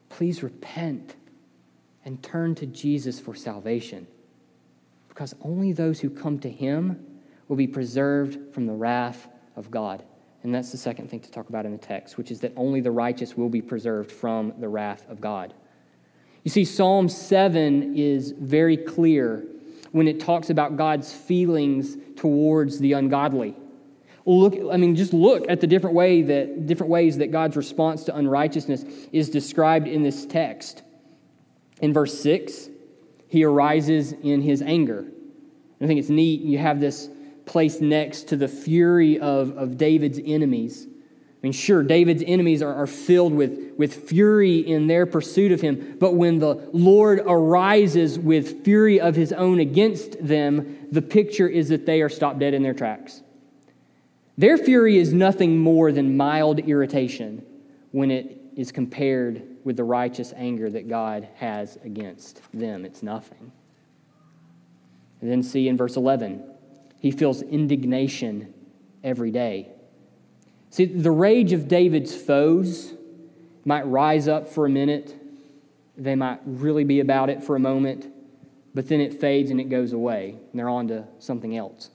please 0.10 0.42
repent 0.42 1.16
and 2.04 2.22
turn 2.24 2.56
to 2.56 2.66
Jesus 2.66 3.20
for 3.20 3.36
salvation. 3.36 4.08
Because 5.10 5.36
only 5.42 5.72
those 5.72 6.00
who 6.00 6.10
come 6.10 6.40
to 6.40 6.50
Him 6.50 7.06
will 7.48 7.56
be 7.56 7.68
preserved 7.68 8.54
from 8.54 8.66
the 8.66 8.74
wrath 8.74 9.28
of 9.56 9.72
God. 9.72 10.04
And 10.46 10.54
that's 10.54 10.72
the 10.72 10.78
second 10.78 11.10
thing 11.10 11.22
to 11.22 11.32
talk 11.32 11.50
about 11.50 11.66
in 11.66 11.72
the 11.72 11.78
text, 11.80 12.20
which 12.20 12.30
is 12.30 12.40
that 12.42 12.54
only 12.56 12.80
the 12.80 12.92
righteous 12.92 13.36
will 13.36 13.50
be 13.50 13.64
preserved 13.64 14.12
from 14.12 14.54
the 14.60 14.70
wrath 14.70 15.04
of 15.10 15.20
God. 15.20 15.56
You 16.44 16.52
see, 16.52 16.66
Psalm 16.66 17.10
7 17.10 17.98
is 17.98 18.30
very 18.30 18.78
clear 18.78 19.44
when 19.92 20.08
it 20.08 20.20
talks 20.20 20.52
about 20.52 20.78
God's 20.78 21.12
feelings 21.12 21.98
towards 22.16 22.78
the 22.78 22.94
ungodly. 22.94 23.56
Look, 24.28 24.56
I 24.72 24.78
mean, 24.78 24.96
just 24.96 25.14
look 25.14 25.50
at 25.50 25.62
the 25.62 25.68
different 25.68 25.96
way 25.96 26.22
that 26.22 26.68
different 26.68 26.92
ways 26.92 27.18
that 27.18 27.32
God's 27.32 27.58
response 27.58 28.04
to 28.04 28.16
unrighteousness 28.16 28.86
is 29.12 29.32
described 29.32 29.88
in 29.88 30.04
this 30.04 30.28
text. 30.28 30.84
In 31.82 31.92
verse 31.92 32.22
6, 32.22 32.70
he 33.30 33.44
arises 33.44 34.12
in 34.12 34.42
his 34.42 34.62
anger. 34.62 35.06
I 35.82 35.88
think 35.88 36.00
it's 36.00 36.10
neat. 36.10 36.42
You 36.42 36.60
have 36.60 36.80
this 36.80 37.10
placed 37.46 37.82
next 37.82 38.30
to 38.30 38.36
the 38.36 38.48
fury 38.48 39.20
of, 39.20 39.58
of 39.58 39.78
David's 39.78 40.20
enemies. 40.24 40.88
I 40.88 41.38
mean, 41.42 41.54
sure, 41.54 41.84
David's 41.84 42.24
enemies 42.26 42.62
are, 42.62 42.74
are 42.74 42.88
filled 42.88 43.34
with, 43.34 43.74
with 43.78 44.10
fury 44.10 44.58
in 44.58 44.88
their 44.88 45.06
pursuit 45.06 45.52
of 45.52 45.62
him, 45.62 45.98
but 46.00 46.16
when 46.16 46.40
the 46.40 46.56
Lord 46.74 47.22
arises 47.26 48.18
with 48.18 48.64
fury 48.64 49.00
of 49.00 49.16
his 49.16 49.32
own 49.32 49.60
against 49.60 50.26
them, 50.26 50.88
the 50.92 51.04
picture 51.04 51.48
is 51.48 51.70
that 51.70 51.86
they 51.86 52.02
are 52.02 52.10
stopped 52.10 52.40
dead 52.40 52.54
in 52.54 52.64
their 52.64 52.74
tracks. 52.74 53.22
Their 54.38 54.58
fury 54.58 54.98
is 54.98 55.14
nothing 55.14 55.60
more 55.60 55.92
than 55.92 56.18
mild 56.18 56.60
irritation 56.60 57.46
when 57.92 58.12
it 58.12 58.42
is 58.56 58.72
compared 58.72 59.44
with 59.64 59.78
the 59.78 59.84
righteous 59.84 60.34
anger 60.36 60.70
that 60.70 60.88
God 60.88 61.28
has 61.36 61.78
against 61.84 62.42
them. 62.54 62.86
It's 62.86 63.04
nothing. 63.04 63.52
And 65.22 65.32
then 65.32 65.44
see 65.44 65.68
in 65.68 65.78
verse 65.78 65.96
11, 65.96 66.44
he 67.06 67.12
feels 67.12 67.44
indignation 67.44 68.52
every 69.04 69.30
day. 69.30 69.70
See, 70.72 70.86
the 70.86 71.12
rage 71.12 71.54
of 71.54 71.68
David's 71.68 72.16
foes 72.16 72.96
might 73.64 73.86
rise 73.86 74.28
up 74.28 74.48
for 74.48 74.66
a 74.66 74.70
minute, 74.70 75.16
they 75.96 76.16
might 76.16 76.40
really 76.48 76.84
be 76.84 77.02
about 77.02 77.30
it 77.30 77.44
for 77.44 77.56
a 77.56 77.60
moment, 77.60 78.12
but 78.74 78.88
then 78.88 79.02
it 79.02 79.22
fades 79.22 79.52
and 79.52 79.62
it 79.62 79.66
goes 79.66 79.94
away, 79.94 80.32
and 80.32 80.60
they're 80.60 80.68
on 80.68 80.88
to 80.88 81.06
something 81.20 81.56
else. 81.56 81.92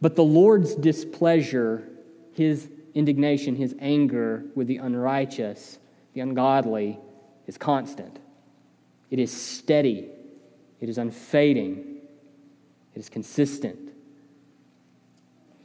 But 0.00 0.16
the 0.16 0.24
Lord's 0.24 0.74
displeasure, 0.74 1.88
his 2.32 2.68
indignation, 2.94 3.54
his 3.54 3.72
anger 3.78 4.42
with 4.56 4.66
the 4.66 4.78
unrighteous, 4.78 5.78
the 6.14 6.22
ungodly, 6.22 6.98
is 7.46 7.56
constant. 7.56 8.18
It 9.12 9.20
is 9.20 9.30
steady. 9.30 10.08
It 10.80 10.88
is 10.88 10.98
unfading. 10.98 12.00
It 12.96 12.98
is 12.98 13.08
consistent. 13.08 13.81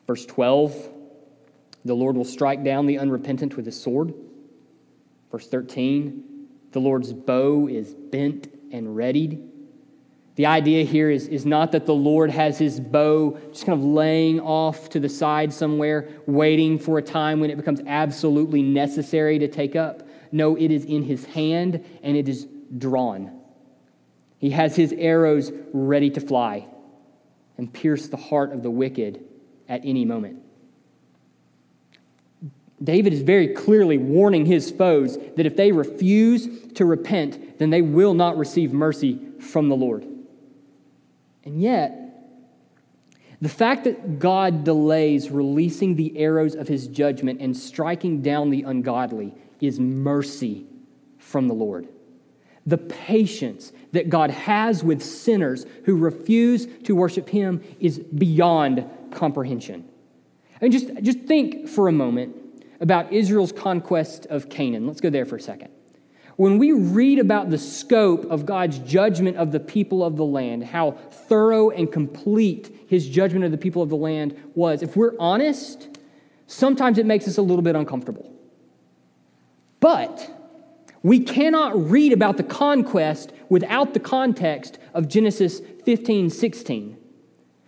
Verse 0.07 0.25
12 0.25 0.93
the 1.85 1.95
Lord 1.95 2.17
will 2.17 2.25
strike 2.25 2.65
down 2.65 2.85
the 2.85 2.99
unrepentant 2.99 3.55
with 3.55 3.65
his 3.65 3.79
sword. 3.79 4.13
Verse 5.31 5.47
13 5.47 6.23
the 6.71 6.79
Lord's 6.81 7.13
bow 7.13 7.67
is 7.67 7.93
bent 7.93 8.53
and 8.71 8.95
readied. 8.95 9.41
The 10.35 10.45
idea 10.45 10.83
here 10.83 11.09
is, 11.09 11.27
is 11.27 11.45
not 11.45 11.71
that 11.71 11.87
the 11.87 11.95
Lord 11.95 12.29
has 12.29 12.59
his 12.59 12.79
bow 12.79 13.39
just 13.51 13.65
kind 13.65 13.79
of 13.79 13.83
laying 13.83 14.39
off 14.39 14.89
to 14.89 14.99
the 14.99 15.09
side 15.09 15.51
somewhere, 15.51 16.09
waiting 16.27 16.77
for 16.77 16.99
a 16.99 17.01
time 17.01 17.39
when 17.39 17.49
it 17.49 17.55
becomes 17.55 17.81
absolutely 17.87 18.61
necessary 18.61 19.39
to 19.39 19.47
take 19.47 19.75
up. 19.75 20.07
No, 20.31 20.55
it 20.55 20.69
is 20.69 20.85
in 20.85 21.03
his 21.03 21.25
hand 21.25 21.83
and 22.03 22.15
it 22.15 22.29
is 22.29 22.47
drawn. 22.77 23.39
He 24.37 24.51
has 24.51 24.75
his 24.75 24.93
arrows 24.93 25.51
ready 25.73 26.11
to 26.11 26.21
fly 26.21 26.67
and 27.57 27.73
pierce 27.73 28.07
the 28.07 28.17
heart 28.17 28.53
of 28.53 28.61
the 28.61 28.69
wicked 28.69 29.26
at 29.67 29.81
any 29.83 30.05
moment. 30.05 30.41
David 32.83 33.11
is 33.11 33.21
very 33.21 33.49
clearly 33.49 33.97
warning 33.97 34.45
his 34.45 34.69
foes 34.69 35.17
that 35.35 35.45
if 35.45 35.55
they 35.55 35.71
refuse 35.71 36.47
to 36.73 36.85
repent, 36.85 37.57
then 37.57 37.71
they 37.71 37.81
will 37.81 38.13
not 38.13 38.37
receive 38.37 38.71
mercy 38.71 39.19
from 39.39 39.67
the 39.67 39.75
Lord. 39.75 40.05
And 41.43 41.59
yet, 41.59 42.07
the 43.41 43.49
fact 43.49 43.83
that 43.85 44.19
God 44.19 44.63
delays 44.63 45.29
releasing 45.29 45.95
the 45.95 46.17
arrows 46.17 46.55
of 46.55 46.67
his 46.67 46.87
judgment 46.87 47.39
and 47.39 47.55
striking 47.55 48.21
down 48.21 48.49
the 48.49 48.63
ungodly 48.63 49.33
is 49.59 49.79
mercy 49.79 50.65
from 51.17 51.47
the 51.47 51.53
Lord. 51.53 51.87
The 52.65 52.77
patience 52.77 53.71
that 53.93 54.09
God 54.09 54.29
has 54.29 54.83
with 54.83 55.01
sinners 55.01 55.65
who 55.85 55.95
refuse 55.95 56.67
to 56.83 56.95
worship 56.95 57.29
him 57.29 57.63
is 57.79 57.99
beyond 57.99 58.85
comprehension. 59.11 59.87
And 60.61 60.71
just, 60.71 60.93
just 61.01 61.19
think 61.21 61.67
for 61.67 61.87
a 61.87 61.91
moment 61.91 62.35
about 62.79 63.11
Israel's 63.11 63.51
conquest 63.51 64.25
of 64.27 64.49
Canaan. 64.49 64.87
Let's 64.87 65.01
go 65.01 65.09
there 65.09 65.25
for 65.25 65.35
a 65.35 65.41
second. 65.41 65.69
When 66.35 66.59
we 66.59 66.71
read 66.71 67.17
about 67.17 67.49
the 67.49 67.57
scope 67.57 68.25
of 68.25 68.45
God's 68.45 68.77
judgment 68.79 69.37
of 69.37 69.51
the 69.51 69.59
people 69.59 70.03
of 70.03 70.17
the 70.17 70.25
land, 70.25 70.63
how 70.63 70.91
thorough 70.91 71.71
and 71.71 71.91
complete 71.91 72.85
his 72.87 73.09
judgment 73.09 73.43
of 73.43 73.51
the 73.51 73.57
people 73.57 73.81
of 73.81 73.89
the 73.89 73.95
land 73.95 74.39
was, 74.53 74.83
if 74.83 74.95
we're 74.95 75.15
honest, 75.19 75.97
sometimes 76.45 76.99
it 76.99 77.07
makes 77.07 77.27
us 77.27 77.37
a 77.37 77.41
little 77.41 77.63
bit 77.63 77.75
uncomfortable. 77.75 78.31
But 79.79 80.31
we 81.01 81.19
cannot 81.19 81.89
read 81.89 82.13
about 82.13 82.37
the 82.37 82.43
conquest 82.43 83.31
without 83.49 83.95
the 83.95 83.99
context 83.99 84.77
of 84.93 85.07
Genesis 85.07 85.61
15 85.85 86.29
16. 86.29 86.97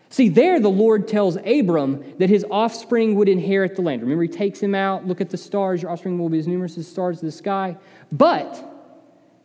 See, 0.09 0.27
there 0.27 0.59
the 0.59 0.69
Lord 0.69 1.07
tells 1.07 1.37
Abram 1.45 2.15
that 2.17 2.29
his 2.29 2.43
offspring 2.49 3.15
would 3.15 3.29
inherit 3.29 3.75
the 3.75 3.83
land. 3.83 4.01
Remember, 4.01 4.23
he 4.23 4.29
takes 4.29 4.59
him 4.59 4.73
out, 4.73 5.05
look 5.05 5.21
at 5.21 5.29
the 5.29 5.37
stars, 5.37 5.83
your 5.83 5.91
offspring 5.91 6.17
will 6.17 6.29
be 6.29 6.39
as 6.39 6.47
numerous 6.47 6.77
as 6.77 6.85
the 6.85 6.91
stars 6.91 7.17
of 7.17 7.25
the 7.25 7.31
sky. 7.31 7.77
But 8.11 8.65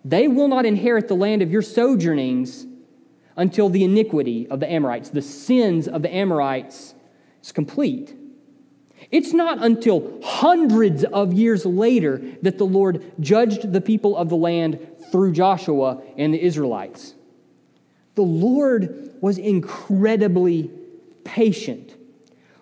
they 0.05 0.27
will 0.27 0.49
not 0.49 0.65
inherit 0.65 1.09
the 1.09 1.17
land 1.17 1.43
of 1.43 1.51
your 1.51 1.61
sojournings 1.61 2.67
until 3.37 3.69
the 3.69 3.85
iniquity 3.85 4.47
of 4.49 4.61
the 4.61 4.71
Amorites, 4.71 5.11
the 5.11 5.23
sins 5.23 5.87
of 5.87 6.01
the 6.03 6.15
Amorites, 6.15 6.95
is 7.43 7.53
complete. 7.53 8.17
It's 9.11 9.35
not 9.35 9.63
until 9.63 10.19
hundreds 10.23 11.05
of 11.05 11.35
years 11.35 11.67
later 11.67 12.23
that 12.41 12.57
the 12.57 12.65
Lord 12.65 13.13
judged 13.21 13.73
the 13.73 13.81
people 13.83 14.17
of 14.17 14.31
the 14.31 14.37
land 14.37 14.79
through 15.13 15.33
Joshua 15.33 16.03
and 16.17 16.33
the 16.33 16.43
Israelites. 16.43 17.15
The 18.15 18.23
Lord 18.23 19.15
was 19.21 19.39
incredibly 19.39 20.71
patient, 21.25 21.95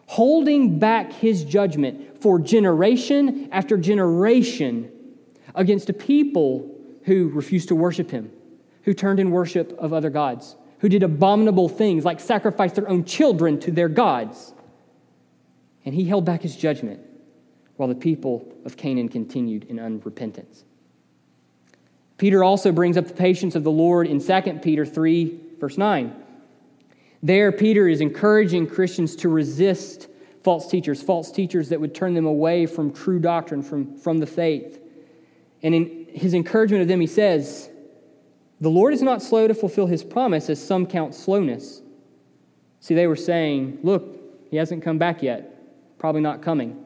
holding 0.06 0.78
back 0.78 1.12
his 1.12 1.44
judgment 1.44 2.22
for 2.22 2.38
generation 2.38 3.48
after 3.52 3.76
generation 3.76 4.90
against 5.54 5.90
a 5.90 5.92
people 5.92 6.70
who 7.04 7.28
refused 7.30 7.68
to 7.68 7.74
worship 7.74 8.10
him, 8.10 8.30
who 8.82 8.94
turned 8.94 9.20
in 9.20 9.30
worship 9.30 9.76
of 9.78 9.92
other 9.92 10.10
gods, 10.10 10.56
who 10.78 10.88
did 10.88 11.02
abominable 11.02 11.68
things 11.68 12.04
like 12.04 12.20
sacrifice 12.20 12.72
their 12.72 12.88
own 12.88 13.04
children 13.04 13.58
to 13.60 13.70
their 13.70 13.88
gods. 13.88 14.54
And 15.84 15.94
he 15.94 16.04
held 16.04 16.24
back 16.24 16.42
his 16.42 16.56
judgment 16.56 17.00
while 17.76 17.88
the 17.88 17.94
people 17.94 18.46
of 18.64 18.76
Canaan 18.76 19.08
continued 19.08 19.64
in 19.64 19.76
unrepentance. 19.76 20.62
Peter 22.22 22.44
also 22.44 22.70
brings 22.70 22.96
up 22.96 23.08
the 23.08 23.14
patience 23.14 23.56
of 23.56 23.64
the 23.64 23.70
Lord 23.72 24.06
in 24.06 24.24
2 24.24 24.60
Peter 24.62 24.86
3, 24.86 25.40
verse 25.58 25.76
9. 25.76 26.14
There, 27.20 27.50
Peter 27.50 27.88
is 27.88 28.00
encouraging 28.00 28.68
Christians 28.68 29.16
to 29.16 29.28
resist 29.28 30.06
false 30.44 30.70
teachers, 30.70 31.02
false 31.02 31.32
teachers 31.32 31.70
that 31.70 31.80
would 31.80 31.96
turn 31.96 32.14
them 32.14 32.24
away 32.24 32.66
from 32.66 32.92
true 32.92 33.18
doctrine, 33.18 33.60
from, 33.60 33.98
from 33.98 34.18
the 34.18 34.26
faith. 34.28 34.80
And 35.64 35.74
in 35.74 36.06
his 36.14 36.32
encouragement 36.32 36.82
of 36.82 36.86
them, 36.86 37.00
he 37.00 37.08
says, 37.08 37.68
The 38.60 38.70
Lord 38.70 38.94
is 38.94 39.02
not 39.02 39.20
slow 39.20 39.48
to 39.48 39.54
fulfill 39.54 39.86
his 39.88 40.04
promise, 40.04 40.48
as 40.48 40.64
some 40.64 40.86
count 40.86 41.16
slowness. 41.16 41.82
See, 42.78 42.94
they 42.94 43.08
were 43.08 43.16
saying, 43.16 43.80
Look, 43.82 44.16
he 44.48 44.58
hasn't 44.58 44.84
come 44.84 44.96
back 44.96 45.24
yet, 45.24 45.98
probably 45.98 46.20
not 46.20 46.40
coming. 46.40 46.84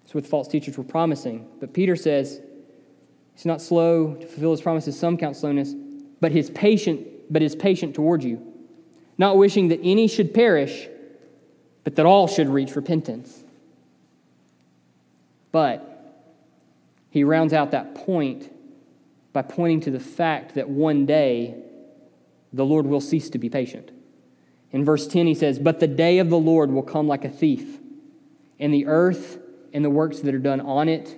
That's 0.00 0.14
what 0.14 0.24
the 0.24 0.30
false 0.30 0.48
teachers 0.48 0.78
were 0.78 0.84
promising. 0.84 1.46
But 1.60 1.74
Peter 1.74 1.96
says, 1.96 2.40
He's 3.38 3.46
not 3.46 3.62
slow 3.62 4.14
to 4.14 4.26
fulfill 4.26 4.50
his 4.50 4.60
promises, 4.60 4.98
some 4.98 5.16
count 5.16 5.36
slowness, 5.36 5.72
but 6.20 6.32
his 6.32 6.50
patient, 6.50 7.06
but 7.30 7.40
is 7.40 7.54
patient 7.54 7.94
toward 7.94 8.24
you, 8.24 8.44
not 9.16 9.36
wishing 9.36 9.68
that 9.68 9.78
any 9.80 10.08
should 10.08 10.34
perish, 10.34 10.88
but 11.84 11.94
that 11.94 12.04
all 12.04 12.26
should 12.26 12.48
reach 12.48 12.74
repentance. 12.74 13.44
But 15.52 16.26
he 17.10 17.22
rounds 17.22 17.52
out 17.52 17.70
that 17.70 17.94
point 17.94 18.52
by 19.32 19.42
pointing 19.42 19.82
to 19.82 19.92
the 19.92 20.00
fact 20.00 20.56
that 20.56 20.68
one 20.68 21.06
day 21.06 21.62
the 22.52 22.64
Lord 22.64 22.86
will 22.86 23.00
cease 23.00 23.30
to 23.30 23.38
be 23.38 23.48
patient. 23.48 23.92
In 24.72 24.84
verse 24.84 25.06
10, 25.06 25.28
he 25.28 25.34
says, 25.36 25.60
But 25.60 25.78
the 25.78 25.86
day 25.86 26.18
of 26.18 26.28
the 26.28 26.40
Lord 26.40 26.72
will 26.72 26.82
come 26.82 27.06
like 27.06 27.24
a 27.24 27.30
thief, 27.30 27.78
and 28.58 28.74
the 28.74 28.86
earth 28.86 29.38
and 29.72 29.84
the 29.84 29.90
works 29.90 30.18
that 30.18 30.34
are 30.34 30.40
done 30.40 30.60
on 30.60 30.88
it 30.88 31.16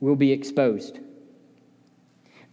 will 0.00 0.16
be 0.16 0.32
exposed 0.32 1.00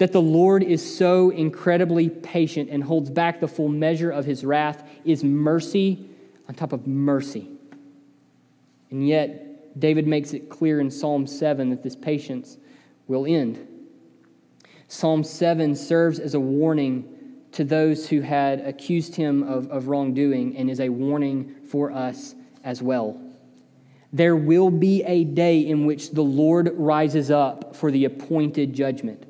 that 0.02 0.12
the 0.12 0.20
Lord 0.20 0.64
is 0.64 0.98
so 0.98 1.30
incredibly 1.30 2.10
patient 2.10 2.72
and 2.72 2.84
holds 2.84 3.12
back 3.12 3.40
the 3.40 3.48
full 3.48 3.68
measure 3.68 4.10
of 4.10 4.26
his 4.26 4.44
wrath 4.44 4.84
is 5.06 5.24
mercy 5.24 6.10
on 6.50 6.56
top 6.56 6.74
of 6.74 6.88
mercy. 6.88 7.48
And 8.90 9.08
yet, 9.08 9.80
David 9.80 10.08
makes 10.08 10.34
it 10.34 10.50
clear 10.50 10.80
in 10.80 10.90
Psalm 10.90 11.28
7 11.28 11.70
that 11.70 11.84
this 11.84 11.96
patience 11.96 12.58
will 13.08 13.28
end. 13.28 13.68
Psalm 14.88 15.24
7 15.24 15.76
serves 15.76 16.18
as 16.18 16.34
a 16.34 16.40
warning 16.40 17.08
to 17.52 17.64
those 17.64 18.10
who 18.10 18.22
had 18.22 18.62
accused 18.62 19.16
him 19.16 19.44
of, 19.44 19.70
of 19.70 19.88
wrongdoing 19.88 20.58
and 20.58 20.68
is 20.68 20.80
a 20.80 20.90
warning 20.90 21.54
for 21.68 21.92
us 21.92 22.34
as 22.64 22.82
well. 22.82 23.22
There 24.12 24.36
will 24.36 24.72
be 24.72 25.04
a 25.04 25.26
day 25.26 25.60
in 25.60 25.86
which 25.86 26.10
the 26.10 26.24
Lord 26.24 26.72
rises 26.74 27.30
up 27.30 27.76
for 27.76 27.92
the 27.92 28.06
appointed 28.06 28.74
judgment. 28.74 29.28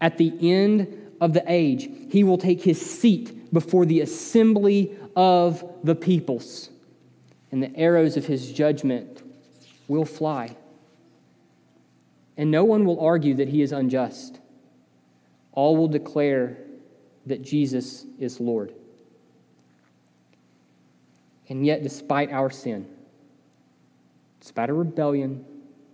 At 0.00 0.18
the 0.18 0.32
end 0.40 1.14
of 1.20 1.32
the 1.32 1.44
age, 1.46 1.88
he 2.10 2.24
will 2.24 2.38
take 2.38 2.62
his 2.62 2.80
seat 2.80 3.52
before 3.52 3.84
the 3.84 4.00
assembly 4.00 4.96
of 5.16 5.64
the 5.84 5.94
peoples, 5.94 6.70
and 7.52 7.62
the 7.62 7.76
arrows 7.76 8.16
of 8.16 8.26
his 8.26 8.52
judgment 8.52 9.22
will 9.88 10.04
fly. 10.04 10.56
And 12.36 12.50
no 12.50 12.64
one 12.64 12.84
will 12.84 13.00
argue 13.00 13.34
that 13.34 13.48
he 13.48 13.60
is 13.60 13.72
unjust. 13.72 14.38
All 15.52 15.76
will 15.76 15.88
declare 15.88 16.56
that 17.26 17.42
Jesus 17.42 18.06
is 18.18 18.40
Lord. 18.40 18.72
And 21.48 21.66
yet, 21.66 21.82
despite 21.82 22.30
our 22.30 22.48
sin, 22.48 22.86
despite 24.40 24.70
our 24.70 24.76
rebellion, 24.76 25.44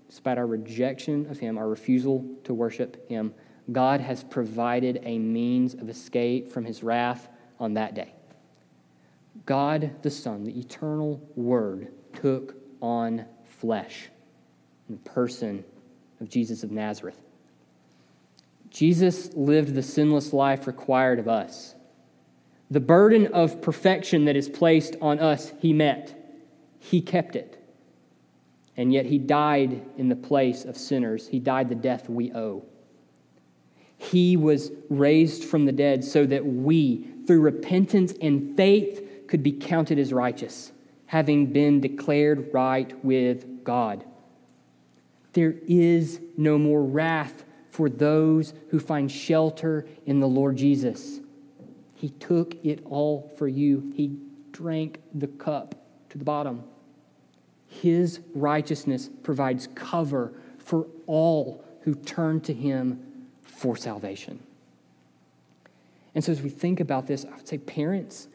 despite 0.08 0.38
our 0.38 0.46
rejection 0.46 1.26
of 1.30 1.38
Him, 1.38 1.58
our 1.58 1.68
refusal 1.68 2.24
to 2.44 2.54
worship 2.54 3.08
Him, 3.08 3.34
God 3.72 4.00
has 4.00 4.22
provided 4.22 5.00
a 5.02 5.18
means 5.18 5.74
of 5.74 5.88
escape 5.88 6.52
from 6.52 6.64
His 6.64 6.82
wrath 6.82 7.28
on 7.58 7.74
that 7.74 7.94
day. 7.94 8.12
God 9.44 9.90
the 10.02 10.10
Son, 10.10 10.44
the 10.44 10.58
eternal 10.58 11.20
Word, 11.34 11.92
took 12.14 12.56
on 12.80 13.24
flesh 13.44 14.08
in 14.88 14.94
the 14.94 15.10
person 15.10 15.64
of 16.20 16.28
Jesus 16.28 16.62
of 16.62 16.70
Nazareth. 16.70 17.18
Jesus 18.70 19.32
lived 19.34 19.74
the 19.74 19.82
sinless 19.82 20.32
life 20.32 20.66
required 20.66 21.18
of 21.18 21.28
us. 21.28 21.74
The 22.70 22.80
burden 22.80 23.28
of 23.28 23.62
perfection 23.62 24.24
that 24.24 24.36
is 24.36 24.48
placed 24.48 24.96
on 25.00 25.18
us, 25.18 25.52
he 25.60 25.72
met. 25.72 26.14
He 26.78 27.00
kept 27.00 27.36
it. 27.36 27.62
And 28.76 28.92
yet 28.92 29.06
he 29.06 29.18
died 29.18 29.82
in 29.96 30.08
the 30.08 30.16
place 30.16 30.64
of 30.64 30.76
sinners. 30.76 31.28
He 31.28 31.38
died 31.38 31.68
the 31.68 31.74
death 31.74 32.08
we 32.08 32.32
owe. 32.32 32.64
He 33.98 34.36
was 34.36 34.72
raised 34.88 35.44
from 35.44 35.64
the 35.64 35.72
dead 35.72 36.04
so 36.04 36.26
that 36.26 36.44
we, 36.44 37.06
through 37.26 37.40
repentance 37.40 38.14
and 38.20 38.56
faith, 38.56 39.26
could 39.26 39.42
be 39.42 39.52
counted 39.52 39.98
as 39.98 40.12
righteous, 40.12 40.72
having 41.06 41.46
been 41.46 41.80
declared 41.80 42.52
right 42.52 42.92
with 43.04 43.64
God. 43.64 44.04
There 45.32 45.56
is 45.66 46.20
no 46.36 46.58
more 46.58 46.82
wrath 46.82 47.44
for 47.70 47.88
those 47.88 48.54
who 48.70 48.80
find 48.80 49.10
shelter 49.10 49.86
in 50.06 50.20
the 50.20 50.28
Lord 50.28 50.56
Jesus. 50.56 51.20
He 51.94 52.10
took 52.10 52.54
it 52.64 52.82
all 52.84 53.32
for 53.36 53.48
you. 53.48 53.92
He 53.94 54.18
drank 54.52 55.00
the 55.14 55.26
cup 55.26 55.74
to 56.10 56.18
the 56.18 56.24
bottom. 56.24 56.64
His 57.66 58.20
righteousness 58.34 59.10
provides 59.22 59.68
cover 59.74 60.32
for 60.58 60.86
all 61.06 61.64
who 61.82 61.94
turn 61.94 62.40
to 62.42 62.54
Him 62.54 63.05
for 63.56 63.76
salvation. 63.76 64.40
And 66.14 66.24
so, 66.24 66.32
as 66.32 66.40
we 66.40 66.50
think 66.50 66.80
about 66.80 67.06
this, 67.06 67.24
I 67.24 67.36
would 67.36 67.48
say, 67.48 67.58
parents, 67.58 68.28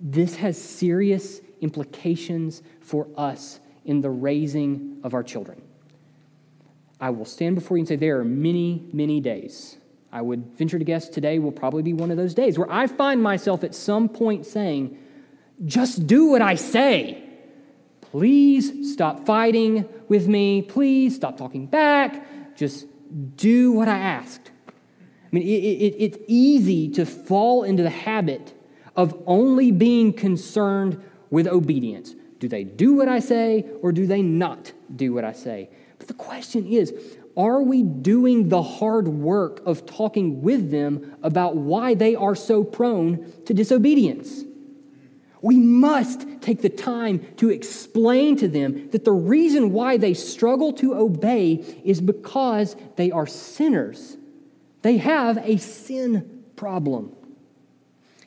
this 0.00 0.36
has 0.36 0.60
serious 0.60 1.40
implications 1.60 2.62
for 2.80 3.08
us 3.16 3.60
in 3.84 4.00
the 4.00 4.10
raising 4.10 5.00
of 5.02 5.14
our 5.14 5.22
children. 5.22 5.62
I 7.00 7.10
will 7.10 7.24
stand 7.24 7.54
before 7.54 7.76
you 7.76 7.82
and 7.82 7.88
say, 7.88 7.96
there 7.96 8.20
are 8.20 8.24
many, 8.24 8.84
many 8.92 9.20
days 9.20 9.78
I 10.12 10.22
would 10.22 10.56
venture 10.56 10.78
to 10.78 10.84
guess 10.84 11.08
today 11.08 11.38
will 11.38 11.52
probably 11.52 11.82
be 11.82 11.92
one 11.92 12.10
of 12.10 12.16
those 12.16 12.34
days 12.34 12.58
where 12.58 12.70
I 12.70 12.86
find 12.86 13.22
myself 13.22 13.62
at 13.62 13.74
some 13.74 14.08
point 14.08 14.44
saying, 14.44 14.98
just 15.64 16.06
do 16.06 16.26
what 16.30 16.42
I 16.42 16.56
say. 16.56 17.22
Please 18.00 18.92
stop 18.92 19.24
fighting 19.24 19.88
with 20.08 20.26
me. 20.26 20.62
Please 20.62 21.14
stop 21.14 21.36
talking 21.36 21.66
back. 21.66 22.56
Just 22.56 22.86
do 23.36 23.72
what 23.72 23.88
I 23.88 23.98
asked. 23.98 24.50
I 24.68 24.72
mean, 25.32 25.42
it, 25.44 25.46
it, 25.46 25.96
it's 25.98 26.18
easy 26.26 26.88
to 26.90 27.06
fall 27.06 27.64
into 27.64 27.82
the 27.82 27.90
habit 27.90 28.54
of 28.96 29.22
only 29.26 29.70
being 29.70 30.12
concerned 30.12 31.02
with 31.30 31.46
obedience. 31.46 32.14
Do 32.38 32.48
they 32.48 32.64
do 32.64 32.94
what 32.94 33.08
I 33.08 33.20
say 33.20 33.66
or 33.82 33.92
do 33.92 34.06
they 34.06 34.22
not 34.22 34.72
do 34.94 35.12
what 35.12 35.24
I 35.24 35.32
say? 35.32 35.70
But 35.98 36.08
the 36.08 36.14
question 36.14 36.66
is 36.66 36.92
are 37.36 37.62
we 37.62 37.82
doing 37.82 38.48
the 38.48 38.62
hard 38.62 39.06
work 39.06 39.62
of 39.64 39.86
talking 39.86 40.42
with 40.42 40.70
them 40.70 41.16
about 41.22 41.56
why 41.56 41.94
they 41.94 42.16
are 42.16 42.34
so 42.34 42.64
prone 42.64 43.32
to 43.44 43.54
disobedience? 43.54 44.44
We 45.42 45.58
must 45.58 46.26
take 46.42 46.60
the 46.60 46.68
time 46.68 47.26
to 47.36 47.48
explain 47.48 48.36
to 48.36 48.48
them 48.48 48.90
that 48.90 49.04
the 49.04 49.12
reason 49.12 49.72
why 49.72 49.96
they 49.96 50.14
struggle 50.14 50.72
to 50.74 50.94
obey 50.94 51.64
is 51.84 52.00
because 52.00 52.76
they 52.96 53.10
are 53.10 53.26
sinners. 53.26 54.16
They 54.82 54.98
have 54.98 55.38
a 55.38 55.56
sin 55.56 56.44
problem. 56.56 57.14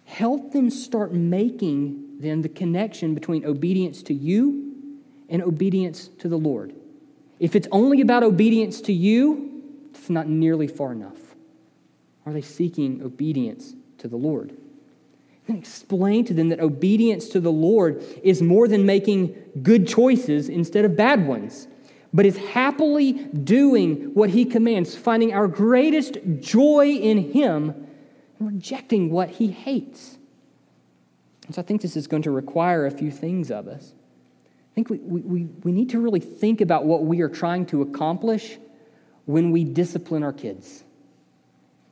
Help 0.06 0.54
them 0.54 0.70
start 0.70 1.14
making 1.14 2.20
then 2.20 2.42
the 2.42 2.50
connection 2.50 3.14
between 3.14 3.46
obedience 3.46 4.02
to 4.04 4.14
you 4.14 5.00
and 5.30 5.42
obedience 5.42 6.08
to 6.20 6.28
the 6.28 6.38
Lord. 6.38 6.74
If 7.40 7.56
it's 7.56 7.68
only 7.72 8.02
about 8.02 8.24
obedience 8.24 8.82
to 8.82 8.94
you, 8.94 9.62
it's 9.90 10.10
not 10.10 10.28
nearly 10.28 10.68
far 10.68 10.92
enough. 10.92 11.18
Are 12.26 12.34
they 12.34 12.42
seeking 12.42 13.02
obedience 13.04 13.74
to 14.00 14.08
the 14.08 14.16
Lord? 14.16 14.56
And 15.48 15.58
explain 15.58 16.24
to 16.26 16.34
them 16.34 16.50
that 16.50 16.62
obedience 16.62 17.28
to 17.30 17.40
the 17.40 17.52
Lord 17.52 18.02
is 18.24 18.42
more 18.42 18.68
than 18.68 18.86
making 18.86 19.36
good 19.62 19.88
choices 19.88 20.48
instead 20.48 20.86
of 20.86 20.96
bad 20.96 21.28
ones, 21.28 21.68
but 22.14 22.26
is 22.26 22.38
happily 22.38 23.12
doing 23.12 24.14
what 24.14 24.30
He 24.30 24.46
commands, 24.46 24.96
finding 24.96 25.34
our 25.34 25.48
greatest 25.48 26.18
joy 26.40 26.92
in 26.92 27.34
Him 27.34 27.88
and 28.40 28.54
rejecting 28.54 29.10
what 29.10 29.32
He 29.32 29.48
hates. 29.48 30.18
And 31.46 31.56
so 31.56 31.62
I 31.62 31.66
think 31.66 31.82
this 31.82 31.98
is 31.98 32.08
going 32.08 32.24
to 32.24 32.32
require 32.32 32.86
a 32.86 32.92
few 32.92 33.12
things 33.12 33.52
of 33.52 33.68
us. 33.68 33.94
I 34.72 34.76
think 34.76 34.90
we, 34.90 34.98
we, 35.00 35.44
we 35.64 35.72
need 35.72 35.90
to 35.90 36.00
really 36.00 36.22
think 36.22 36.62
about 36.62 36.86
what 36.86 37.04
we 37.04 37.22
are 37.22 37.30
trying 37.30 37.66
to 37.68 37.82
accomplish 37.82 38.58
when 39.26 39.52
we 39.52 39.66
discipline 39.66 40.24
our 40.24 40.34
kids. 40.34 40.84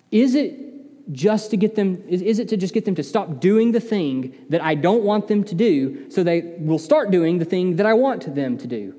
Is 0.10 0.36
it 0.36 0.81
just 1.12 1.52
to 1.52 1.58
get 1.58 1.76
them, 1.76 2.04
is, 2.08 2.22
is 2.22 2.40
it 2.40 2.50
to 2.50 2.58
just 2.58 2.74
get 2.74 2.86
them 2.86 2.96
to 2.96 3.04
stop 3.04 3.40
doing 3.40 3.72
the 3.72 3.80
thing 3.80 4.36
that 4.50 4.62
I 4.62 4.76
don't 4.76 5.04
want 5.04 5.28
them 5.28 5.44
to 5.46 5.56
do 5.56 6.10
so 6.10 6.24
they 6.24 6.56
will 6.60 6.80
start 6.80 7.12
doing 7.12 7.40
the 7.40 7.46
thing 7.46 7.76
that 7.78 7.86
I 7.86 7.94
want 7.94 8.34
them 8.34 8.58
to 8.58 8.68
do? 8.68 8.96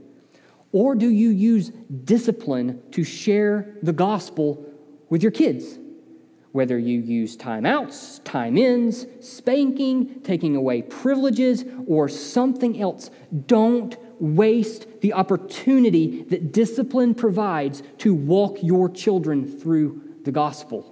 Or 0.73 0.95
do 0.95 1.09
you 1.09 1.29
use 1.29 1.71
discipline 2.05 2.83
to 2.93 3.05
share 3.05 3.77
the 3.83 3.93
gospel 3.93 4.67
with 5.11 5.23
your 5.23 5.33
kids? 5.33 5.79
whether 6.53 6.79
you 6.79 7.01
use 7.01 7.37
timeouts, 7.37 8.23
time 8.25 8.57
ins, 8.57 9.07
spanking, 9.21 10.21
taking 10.21 10.55
away 10.55 10.83
privileges, 10.83 11.65
or 11.87 12.09
something 12.09 12.81
else. 12.81 13.11
Don't 13.47 13.97
waste 14.21 14.87
the 15.01 15.15
opportunity 15.15 16.23
that 16.25 16.53
discipline 16.53 17.15
provides 17.15 17.83
to 17.99 18.15
walk 18.15 18.59
your 18.63 18.89
children 18.89 19.59
through 19.59 20.01
the 20.25 20.31
gospel. 20.31 20.92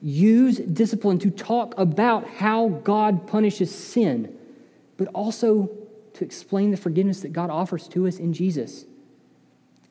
Use 0.00 0.58
discipline 0.58 1.18
to 1.18 1.30
talk 1.30 1.74
about 1.76 2.26
how 2.26 2.68
God 2.68 3.26
punishes 3.26 3.74
sin, 3.74 4.36
but 4.96 5.08
also 5.08 5.70
to 6.14 6.24
explain 6.24 6.70
the 6.70 6.76
forgiveness 6.76 7.20
that 7.20 7.32
God 7.32 7.50
offers 7.50 7.88
to 7.88 8.06
us 8.06 8.18
in 8.18 8.32
Jesus. 8.32 8.84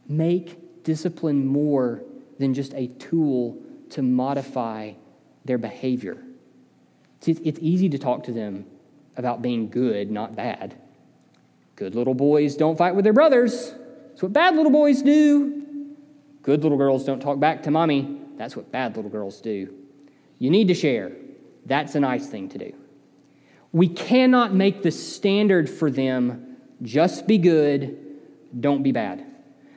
Make 0.07 0.83
discipline 0.83 1.45
more 1.45 2.03
than 2.39 2.53
just 2.53 2.73
a 2.73 2.87
tool 2.87 3.57
to 3.89 4.01
modify 4.01 4.93
their 5.43 5.57
behavior. 5.57 6.23
It's 7.25 7.59
easy 7.59 7.89
to 7.89 7.97
talk 7.97 8.23
to 8.25 8.31
them 8.31 8.65
about 9.17 9.41
being 9.41 9.69
good, 9.69 10.11
not 10.11 10.35
bad. 10.35 10.75
Good 11.75 11.95
little 11.95 12.13
boys 12.13 12.55
don't 12.55 12.77
fight 12.77 12.95
with 12.95 13.03
their 13.03 13.13
brothers. 13.13 13.73
That's 14.09 14.23
what 14.23 14.33
bad 14.33 14.55
little 14.55 14.71
boys 14.71 15.01
do. 15.01 15.95
Good 16.43 16.63
little 16.63 16.77
girls 16.77 17.03
don't 17.03 17.19
talk 17.19 17.39
back 17.39 17.63
to 17.63 17.71
mommy. 17.71 18.19
That's 18.37 18.55
what 18.55 18.71
bad 18.71 18.95
little 18.95 19.11
girls 19.11 19.41
do. 19.41 19.73
You 20.39 20.49
need 20.49 20.67
to 20.67 20.73
share. 20.73 21.11
That's 21.65 21.95
a 21.95 21.99
nice 21.99 22.27
thing 22.27 22.49
to 22.49 22.57
do. 22.57 22.73
We 23.71 23.87
cannot 23.87 24.53
make 24.53 24.81
the 24.83 24.91
standard 24.91 25.69
for 25.69 25.91
them 25.91 26.57
just 26.81 27.27
be 27.27 27.37
good, 27.37 27.97
don't 28.59 28.83
be 28.83 28.91
bad. 28.91 29.25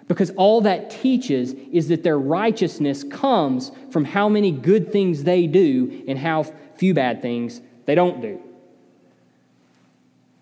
Because 0.07 0.31
all 0.31 0.61
that 0.63 0.91
teaches 0.91 1.53
is 1.53 1.89
that 1.89 2.03
their 2.03 2.19
righteousness 2.19 3.05
comes 3.05 3.71
from 3.91 4.05
how 4.05 4.29
many 4.29 4.51
good 4.51 4.93
things 4.93 5.25
they 5.25 5.47
do 5.47 6.05
and 6.09 6.19
how 6.19 6.43
few 6.77 6.95
bad 6.95 7.23
things 7.23 7.61
they 7.87 7.95
don't 7.95 8.21
do. 8.21 8.41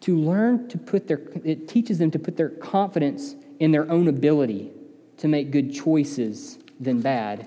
To 0.03 0.17
learn 0.17 0.69
to 0.69 0.79
put 0.79 1.07
their, 1.07 1.21
it 1.45 1.69
teaches 1.69 1.99
them 1.99 2.11
to 2.13 2.19
put 2.19 2.37
their 2.37 2.49
confidence 2.49 3.35
in 3.59 3.73
their 3.73 3.91
own 3.91 4.09
ability 4.09 4.71
to 5.19 5.29
make 5.29 5.51
good 5.51 5.75
choices 5.75 6.59
than 6.81 7.01
bad. 7.01 7.47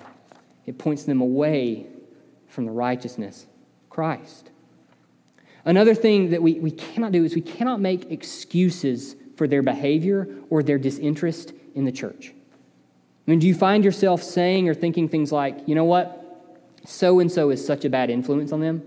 It 0.66 0.78
points 0.78 1.04
them 1.04 1.20
away 1.20 1.86
from 2.52 2.66
the 2.66 2.70
righteousness 2.70 3.46
of 3.82 3.90
Christ. 3.90 4.50
Another 5.64 5.94
thing 5.94 6.30
that 6.30 6.42
we, 6.42 6.54
we 6.54 6.70
cannot 6.70 7.12
do 7.12 7.24
is 7.24 7.34
we 7.34 7.40
cannot 7.40 7.80
make 7.80 8.10
excuses 8.10 9.16
for 9.36 9.48
their 9.48 9.62
behavior 9.62 10.28
or 10.50 10.62
their 10.62 10.78
disinterest 10.78 11.52
in 11.74 11.84
the 11.84 11.92
church? 11.92 12.32
I 13.26 13.30
mean, 13.30 13.38
do 13.38 13.46
you 13.46 13.54
find 13.54 13.84
yourself 13.84 14.22
saying 14.22 14.68
or 14.68 14.74
thinking 14.74 15.08
things 15.08 15.30
like, 15.30 15.56
you 15.66 15.74
know 15.74 15.84
what? 15.84 16.18
So 16.84 17.20
and 17.20 17.30
so 17.30 17.50
is 17.50 17.64
such 17.64 17.84
a 17.84 17.90
bad 17.90 18.10
influence 18.10 18.52
on 18.52 18.60
them. 18.60 18.82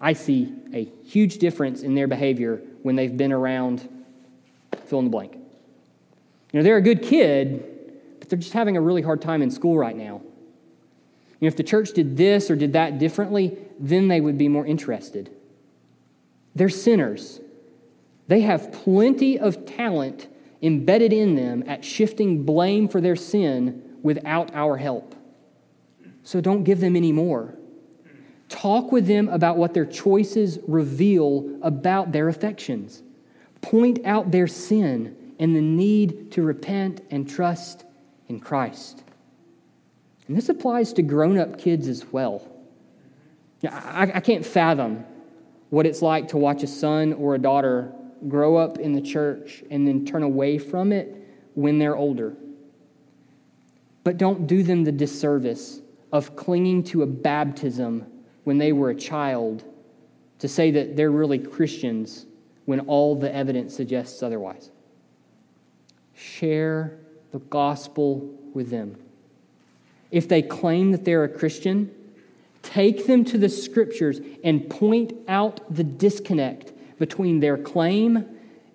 I 0.00 0.12
see 0.14 0.52
a 0.72 0.84
huge 1.04 1.38
difference 1.38 1.82
in 1.82 1.94
their 1.94 2.06
behavior 2.06 2.62
when 2.82 2.96
they've 2.96 3.16
been 3.16 3.32
around 3.32 3.88
fill 4.86 5.00
in 5.00 5.06
the 5.06 5.10
blank. 5.10 5.34
You 5.34 6.60
know, 6.60 6.62
they're 6.62 6.76
a 6.76 6.82
good 6.82 7.02
kid, 7.02 7.64
but 8.18 8.28
they're 8.28 8.38
just 8.38 8.52
having 8.52 8.76
a 8.76 8.80
really 8.80 9.02
hard 9.02 9.20
time 9.20 9.42
in 9.42 9.50
school 9.50 9.76
right 9.76 9.96
now. 9.96 10.22
You 11.42 11.46
know, 11.46 11.48
if 11.48 11.56
the 11.56 11.64
church 11.64 11.90
did 11.92 12.16
this 12.16 12.52
or 12.52 12.54
did 12.54 12.74
that 12.74 13.00
differently, 13.00 13.58
then 13.80 14.06
they 14.06 14.20
would 14.20 14.38
be 14.38 14.46
more 14.46 14.64
interested. 14.64 15.28
They're 16.54 16.68
sinners. 16.68 17.40
They 18.28 18.42
have 18.42 18.70
plenty 18.70 19.40
of 19.40 19.66
talent 19.66 20.28
embedded 20.62 21.12
in 21.12 21.34
them 21.34 21.64
at 21.66 21.84
shifting 21.84 22.44
blame 22.44 22.86
for 22.86 23.00
their 23.00 23.16
sin 23.16 23.98
without 24.04 24.54
our 24.54 24.76
help. 24.76 25.16
So 26.22 26.40
don't 26.40 26.62
give 26.62 26.78
them 26.78 26.94
any 26.94 27.10
more. 27.10 27.56
Talk 28.48 28.92
with 28.92 29.08
them 29.08 29.28
about 29.28 29.56
what 29.56 29.74
their 29.74 29.84
choices 29.84 30.60
reveal 30.68 31.58
about 31.60 32.12
their 32.12 32.28
affections. 32.28 33.02
Point 33.62 33.98
out 34.04 34.30
their 34.30 34.46
sin 34.46 35.34
and 35.40 35.56
the 35.56 35.60
need 35.60 36.30
to 36.30 36.42
repent 36.42 37.00
and 37.10 37.28
trust 37.28 37.84
in 38.28 38.38
Christ. 38.38 39.02
And 40.28 40.36
this 40.36 40.48
applies 40.48 40.92
to 40.94 41.02
grown 41.02 41.38
up 41.38 41.58
kids 41.58 41.88
as 41.88 42.04
well. 42.12 42.48
I, 43.68 44.10
I 44.14 44.20
can't 44.20 44.44
fathom 44.44 45.04
what 45.70 45.86
it's 45.86 46.02
like 46.02 46.28
to 46.28 46.36
watch 46.36 46.62
a 46.62 46.66
son 46.66 47.12
or 47.14 47.34
a 47.34 47.38
daughter 47.38 47.92
grow 48.28 48.56
up 48.56 48.78
in 48.78 48.92
the 48.92 49.00
church 49.00 49.64
and 49.70 49.86
then 49.86 50.04
turn 50.04 50.22
away 50.22 50.58
from 50.58 50.92
it 50.92 51.16
when 51.54 51.78
they're 51.78 51.96
older. 51.96 52.36
But 54.04 54.16
don't 54.16 54.46
do 54.46 54.62
them 54.62 54.84
the 54.84 54.92
disservice 54.92 55.80
of 56.12 56.36
clinging 56.36 56.84
to 56.84 57.02
a 57.02 57.06
baptism 57.06 58.06
when 58.44 58.58
they 58.58 58.72
were 58.72 58.90
a 58.90 58.94
child 58.94 59.64
to 60.40 60.48
say 60.48 60.70
that 60.72 60.96
they're 60.96 61.10
really 61.10 61.38
Christians 61.38 62.26
when 62.64 62.80
all 62.80 63.14
the 63.14 63.32
evidence 63.34 63.74
suggests 63.74 64.22
otherwise. 64.22 64.70
Share 66.14 66.98
the 67.30 67.38
gospel 67.38 68.18
with 68.52 68.70
them. 68.70 68.96
If 70.12 70.28
they 70.28 70.42
claim 70.42 70.92
that 70.92 71.04
they're 71.04 71.24
a 71.24 71.28
Christian, 71.28 71.90
take 72.62 73.06
them 73.06 73.24
to 73.24 73.38
the 73.38 73.48
scriptures 73.48 74.20
and 74.44 74.70
point 74.70 75.14
out 75.26 75.74
the 75.74 75.82
disconnect 75.82 76.72
between 76.98 77.40
their 77.40 77.58
claim 77.58 78.26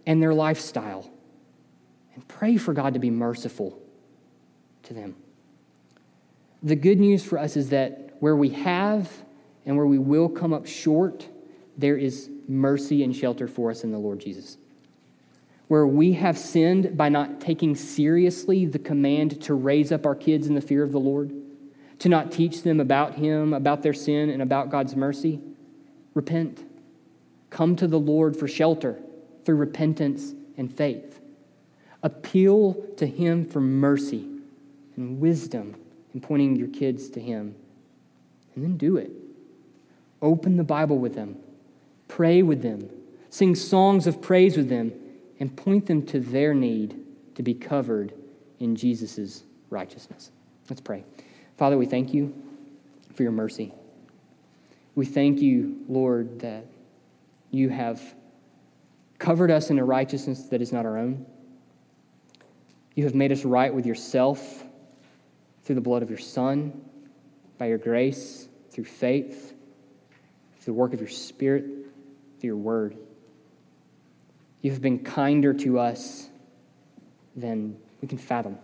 and 0.05 0.21
their 0.21 0.33
lifestyle. 0.33 1.09
And 2.15 2.27
pray 2.27 2.57
for 2.57 2.73
God 2.73 2.95
to 2.95 2.99
be 2.99 3.11
merciful 3.11 3.79
to 4.83 4.93
them. 4.93 5.15
The 6.63 6.75
good 6.75 6.99
news 6.99 7.23
for 7.23 7.37
us 7.37 7.55
is 7.55 7.69
that 7.69 8.15
where 8.19 8.35
we 8.35 8.49
have 8.49 9.11
and 9.65 9.77
where 9.77 9.85
we 9.85 9.99
will 9.99 10.27
come 10.27 10.53
up 10.53 10.65
short, 10.65 11.27
there 11.77 11.97
is 11.97 12.31
mercy 12.47 13.03
and 13.03 13.15
shelter 13.15 13.47
for 13.47 13.69
us 13.69 13.83
in 13.83 13.91
the 13.91 13.99
Lord 13.99 14.19
Jesus. 14.19 14.57
Where 15.67 15.85
we 15.85 16.13
have 16.13 16.37
sinned 16.37 16.95
by 16.95 17.09
not 17.09 17.41
taking 17.41 17.75
seriously 17.75 18.65
the 18.65 18.79
command 18.79 19.41
to 19.41 19.53
raise 19.53 19.91
up 19.91 20.05
our 20.05 20.15
kids 20.15 20.47
in 20.47 20.55
the 20.55 20.61
fear 20.61 20.83
of 20.83 20.91
the 20.91 20.99
Lord, 20.99 21.33
to 21.99 22.09
not 22.09 22.31
teach 22.31 22.63
them 22.63 22.79
about 22.79 23.15
Him, 23.15 23.53
about 23.53 23.83
their 23.83 23.93
sin, 23.93 24.29
and 24.29 24.41
about 24.41 24.69
God's 24.69 24.95
mercy, 24.95 25.41
repent. 26.13 26.63
Come 27.49 27.75
to 27.77 27.87
the 27.87 27.99
Lord 27.99 28.37
for 28.37 28.47
shelter 28.47 28.99
through 29.43 29.55
repentance 29.55 30.33
and 30.57 30.73
faith. 30.73 31.19
Appeal 32.03 32.73
to 32.97 33.05
Him 33.05 33.45
for 33.45 33.59
mercy 33.59 34.27
and 34.95 35.19
wisdom 35.19 35.75
in 36.13 36.21
pointing 36.21 36.55
your 36.55 36.67
kids 36.67 37.09
to 37.09 37.19
Him. 37.19 37.55
And 38.55 38.63
then 38.63 38.77
do 38.77 38.97
it. 38.97 39.11
Open 40.21 40.57
the 40.57 40.63
Bible 40.63 40.97
with 40.97 41.13
them, 41.13 41.37
pray 42.07 42.41
with 42.41 42.61
them, 42.61 42.89
sing 43.29 43.53
songs 43.53 44.07
of 44.07 44.21
praise 44.21 44.57
with 44.57 44.69
them, 44.69 44.91
and 45.39 45.55
point 45.55 45.85
them 45.85 46.05
to 46.07 46.19
their 46.19 46.53
need 46.53 46.99
to 47.35 47.43
be 47.43 47.53
covered 47.53 48.13
in 48.59 48.75
Jesus' 48.75 49.43
righteousness. 49.69 50.31
Let's 50.69 50.81
pray. 50.81 51.03
Father, 51.57 51.77
we 51.77 51.85
thank 51.85 52.13
you 52.13 52.33
for 53.13 53.23
your 53.23 53.31
mercy. 53.31 53.73
We 54.95 55.05
thank 55.05 55.39
you, 55.39 55.83
Lord, 55.87 56.39
that 56.39 56.65
you 57.51 57.69
have 57.69 58.01
covered 59.19 59.51
us 59.51 59.69
in 59.69 59.79
a 59.79 59.85
righteousness 59.85 60.43
that 60.45 60.61
is 60.61 60.71
not 60.71 60.85
our 60.85 60.97
own. 60.97 61.25
You 62.95 63.03
have 63.03 63.15
made 63.15 63.31
us 63.31 63.45
right 63.45 63.73
with 63.73 63.85
yourself 63.85 64.63
through 65.63 65.75
the 65.75 65.81
blood 65.81 66.01
of 66.01 66.09
your 66.09 66.19
Son, 66.19 66.81
by 67.57 67.67
your 67.67 67.77
grace, 67.77 68.47
through 68.71 68.85
faith, 68.85 69.53
through 70.59 70.73
the 70.73 70.73
work 70.73 70.93
of 70.93 70.99
your 70.99 71.09
Spirit, 71.09 71.65
through 72.39 72.47
your 72.47 72.55
word. 72.55 72.97
You 74.61 74.71
have 74.71 74.81
been 74.81 74.99
kinder 74.99 75.53
to 75.53 75.79
us 75.79 76.29
than 77.35 77.77
we 78.01 78.07
can 78.07 78.17
fathom. 78.17 78.57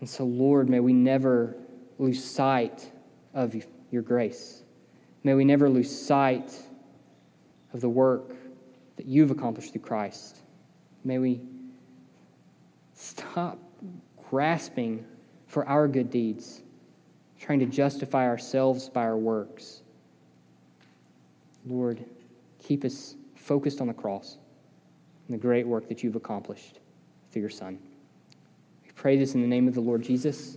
And 0.00 0.08
so, 0.08 0.24
Lord, 0.24 0.68
may 0.68 0.80
we 0.80 0.92
never 0.92 1.54
lose 1.98 2.24
sight 2.24 2.90
of 3.34 3.54
your 3.90 4.02
grace. 4.02 4.62
May 5.22 5.34
we 5.34 5.44
never 5.44 5.68
lose 5.68 5.96
sight 5.96 6.52
of 7.72 7.80
the 7.80 7.88
work 7.88 8.34
that 8.96 9.06
you've 9.06 9.30
accomplished 9.30 9.72
through 9.72 9.82
Christ. 9.82 10.38
May 11.04 11.18
we 11.18 11.40
stop 12.94 13.58
grasping 14.28 15.04
for 15.46 15.66
our 15.68 15.86
good 15.86 16.10
deeds, 16.10 16.62
trying 17.38 17.60
to 17.60 17.66
justify 17.66 18.26
ourselves 18.26 18.88
by 18.88 19.02
our 19.02 19.16
works. 19.16 19.82
Lord, 21.66 22.04
keep 22.58 22.84
us 22.84 23.14
focused 23.42 23.80
on 23.80 23.88
the 23.88 23.94
cross 23.94 24.38
and 25.26 25.34
the 25.34 25.40
great 25.40 25.66
work 25.66 25.88
that 25.88 26.02
you've 26.02 26.16
accomplished 26.16 26.78
through 27.30 27.42
your 27.42 27.50
Son. 27.50 27.78
We 28.84 28.90
pray 28.94 29.16
this 29.16 29.34
in 29.34 29.40
the 29.40 29.48
name 29.48 29.68
of 29.68 29.74
the 29.74 29.80
Lord 29.80 30.02
Jesus. 30.02 30.56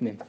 Amen. 0.00 0.20